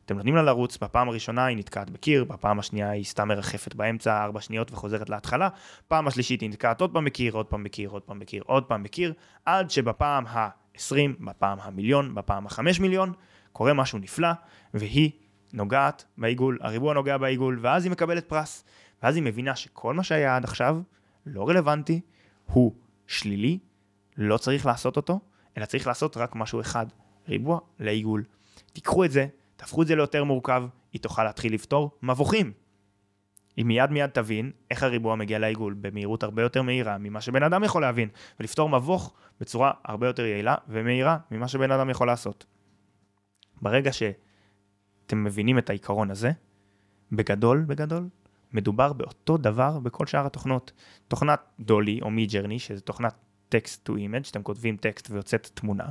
אתם 0.05 0.15
נותנים 0.15 0.35
לה 0.35 0.43
לרוץ, 0.43 0.77
בפעם 0.77 1.09
הראשונה 1.09 1.45
היא 1.45 1.57
נתקעת 1.57 1.89
בקיר, 1.89 2.23
בפעם 2.23 2.59
השנייה 2.59 2.89
היא 2.89 3.03
סתם 3.03 3.27
מרחפת 3.27 3.75
באמצע 3.75 4.23
ארבע 4.23 4.41
שניות 4.41 4.71
וחוזרת 4.71 5.09
להתחלה, 5.09 5.49
פעם 5.87 6.07
השלישית 6.07 6.41
היא 6.41 6.49
נתקעת 6.49 6.81
עוד 6.81 6.93
פעם 6.93 7.05
בקיר, 7.05 7.33
עוד 7.33 7.45
פעם 7.45 7.63
בקיר, 7.63 7.89
עוד 7.89 8.01
פעם 8.01 8.19
בקיר, 8.19 8.43
עוד 8.45 8.63
פעם 8.63 8.83
בקיר, 8.83 9.13
עד 9.45 9.69
שבפעם 9.69 10.27
ה-20, 10.27 11.25
בפעם 11.25 11.57
המיליון, 11.61 12.15
בפעם 12.15 12.45
החמש 12.45 12.79
מיליון, 12.79 13.13
קורה 13.51 13.73
משהו 13.73 13.99
נפלא, 13.99 14.29
והיא 14.73 15.11
נוגעת 15.53 16.05
בעיגול, 16.17 16.57
הריבוע 16.61 16.93
נוגע 16.93 17.17
בעיגול, 17.17 17.59
ואז 17.61 17.83
היא 17.83 17.91
מקבלת 17.91 18.29
פרס. 18.29 18.63
ואז 19.03 19.15
היא 19.15 19.23
מבינה 19.23 19.55
שכל 19.55 19.93
מה 19.93 20.03
שהיה 20.03 20.35
עד 20.35 20.43
עכשיו 20.43 20.77
לא 21.25 21.49
רלוונטי, 21.49 22.01
הוא 22.45 22.75
שלילי, 23.07 23.59
לא 24.17 24.37
צריך 24.37 24.65
לעשות 24.65 24.97
אותו, 24.97 25.19
אלא 25.57 25.65
צריך 25.65 25.87
לעשות 25.87 26.17
רק 26.17 26.35
משהו 26.35 26.61
אחד, 26.61 26.85
ריבוע 27.29 27.59
לעיגול. 27.79 28.23
תיקחו 28.73 29.05
את 29.05 29.11
זה, 29.11 29.27
תהפכו 29.55 29.81
את 29.81 29.87
זה 29.87 29.95
ליותר 29.95 30.23
מורכב, 30.23 30.63
היא 30.93 31.01
תוכל 31.01 31.23
להתחיל 31.23 31.53
לפתור 31.53 31.91
מבוכים. 32.01 32.51
היא 33.55 33.65
מיד 33.65 33.91
מיד 33.91 34.09
תבין 34.09 34.51
איך 34.71 34.83
הריבוע 34.83 35.15
מגיע 35.15 35.39
לעיגול 35.39 35.73
במהירות 35.73 36.23
הרבה 36.23 36.41
יותר 36.41 36.61
מהירה 36.61 36.97
ממה 36.97 37.21
שבן 37.21 37.43
אדם 37.43 37.63
יכול 37.63 37.81
להבין, 37.81 38.09
ולפתור 38.39 38.69
מבוך 38.69 39.13
בצורה 39.39 39.71
הרבה 39.85 40.07
יותר 40.07 40.25
יעילה 40.25 40.55
ומהירה 40.67 41.17
ממה 41.31 41.47
שבן 41.47 41.71
אדם 41.71 41.89
יכול 41.89 42.07
לעשות. 42.07 42.45
ברגע 43.61 43.91
שאתם 43.93 45.23
מבינים 45.23 45.57
את 45.57 45.69
העיקרון 45.69 46.11
הזה, 46.11 46.31
בגדול, 47.11 47.65
בגדול, 47.67 48.09
מדובר 48.53 48.93
באותו 48.93 49.37
דבר 49.37 49.79
בכל 49.79 50.05
שאר 50.05 50.25
התוכנות. 50.25 50.71
תוכנת 51.07 51.39
דולי 51.59 51.99
או 52.01 52.11
מי 52.11 52.25
ג'רני, 52.25 52.59
שזה 52.59 52.81
תוכנת 52.81 53.15
טקסט 53.49 53.89
to 53.89 53.93
image, 53.93 54.23
שאתם 54.23 54.43
כותבים 54.43 54.77
טקסט 54.77 55.11
ויוצאת 55.11 55.51
תמונה, 55.53 55.85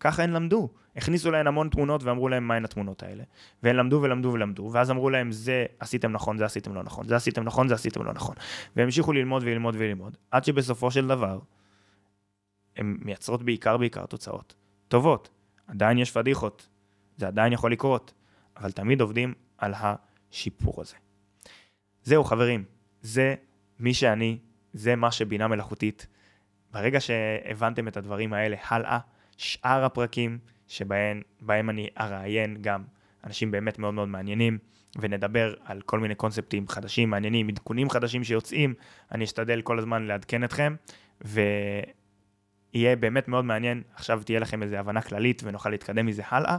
ככה 0.00 0.22
הם 0.22 0.30
למדו. 0.30 0.68
הכניסו 0.96 1.30
להם 1.30 1.46
המון 1.46 1.68
תמונות 1.68 2.02
ואמרו 2.02 2.28
להם 2.28 2.48
מהן 2.48 2.64
התמונות 2.64 3.02
האלה. 3.02 3.24
והם 3.62 3.76
למדו 3.76 4.00
ולמדו 4.02 4.28
ולמדו, 4.28 4.70
ואז 4.72 4.90
אמרו 4.90 5.10
להם 5.10 5.32
זה 5.32 5.66
עשיתם 5.78 6.12
נכון, 6.12 6.38
זה 6.38 6.44
עשיתם 6.44 6.74
לא 6.74 6.82
נכון, 6.82 7.08
זה 7.08 7.16
עשיתם 7.16 7.42
נכון, 7.42 7.68
זה 7.68 7.74
עשיתם 7.74 8.02
לא 8.02 8.12
נכון. 8.12 8.34
והם 8.76 8.84
המשיכו 8.84 9.12
ללמוד 9.12 9.42
וללמוד 9.42 9.74
וללמוד, 9.78 10.16
עד 10.30 10.44
שבסופו 10.44 10.90
של 10.90 11.08
דבר, 11.08 11.38
הן 12.76 12.96
מייצרות 13.00 13.42
בעיקר 13.42 13.76
בעיקר 13.76 14.06
תוצאות 14.06 14.54
טובות. 14.88 15.30
עדיין 15.66 15.98
יש 15.98 16.10
פדיחות, 16.10 16.68
זה 17.16 17.26
עדיין 17.26 17.52
יכול 17.52 17.72
לקרות, 17.72 18.12
אבל 18.56 18.72
תמיד 18.72 19.00
עובדים 19.00 19.34
על 19.58 19.74
השיפור 19.76 20.80
הזה. 20.80 20.94
זהו 22.02 22.24
חברים, 22.24 22.64
זה 23.02 23.34
מי 23.80 23.94
שאני, 23.94 24.38
זה 24.72 24.96
מה 24.96 25.12
שבינה 25.12 25.48
מלאכותית 25.48 26.06
ברגע 26.72 27.00
שהבנתם 27.00 27.88
את 27.88 27.96
הדברים 27.96 28.32
האלה 28.32 28.56
הלאה, 28.68 28.98
שאר 29.36 29.84
הפרקים 29.84 30.38
שבהם 30.68 31.22
אני 31.70 31.88
אראיין 32.00 32.56
גם 32.60 32.82
אנשים 33.24 33.50
באמת 33.50 33.78
מאוד 33.78 33.94
מאוד 33.94 34.08
מעניינים, 34.08 34.58
ונדבר 34.98 35.54
על 35.64 35.80
כל 35.80 36.00
מיני 36.00 36.14
קונספטים 36.14 36.68
חדשים, 36.68 37.10
מעניינים, 37.10 37.48
עדכונים 37.48 37.90
חדשים 37.90 38.24
שיוצאים, 38.24 38.74
אני 39.12 39.24
אשתדל 39.24 39.62
כל 39.62 39.78
הזמן 39.78 40.06
לעדכן 40.06 40.44
אתכם, 40.44 40.74
ויהיה 41.20 42.96
באמת 42.96 43.28
מאוד 43.28 43.44
מעניין, 43.44 43.82
עכשיו 43.94 44.22
תהיה 44.24 44.40
לכם 44.40 44.62
איזו 44.62 44.76
הבנה 44.76 45.02
כללית 45.02 45.42
ונוכל 45.44 45.70
להתקדם 45.70 46.06
מזה 46.06 46.22
הלאה. 46.28 46.56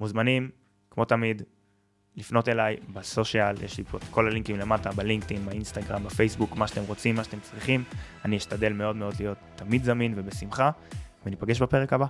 מוזמנים, 0.00 0.50
כמו 0.90 1.04
תמיד, 1.04 1.42
לפנות 2.16 2.48
אליי 2.48 2.76
בסושיאל, 2.92 3.62
יש 3.64 3.78
לי 3.78 3.84
פה 3.84 3.98
את 3.98 4.02
כל 4.10 4.26
הלינקים 4.26 4.58
למטה, 4.58 4.92
בלינקדאין, 4.92 5.46
באינסטגרם, 5.46 6.04
בפייסבוק, 6.04 6.56
מה 6.56 6.66
שאתם 6.66 6.82
רוצים, 6.86 7.14
מה 7.14 7.24
שאתם 7.24 7.40
צריכים. 7.40 7.84
אני 8.24 8.36
אשתדל 8.36 8.72
מאוד 8.72 8.96
מאוד 8.96 9.14
להיות 9.18 9.38
תמיד 9.56 9.84
זמין 9.84 10.14
ובשמחה, 10.16 10.70
וניפגש 11.26 11.62
בפרק 11.62 11.92
הבא. 11.92 12.06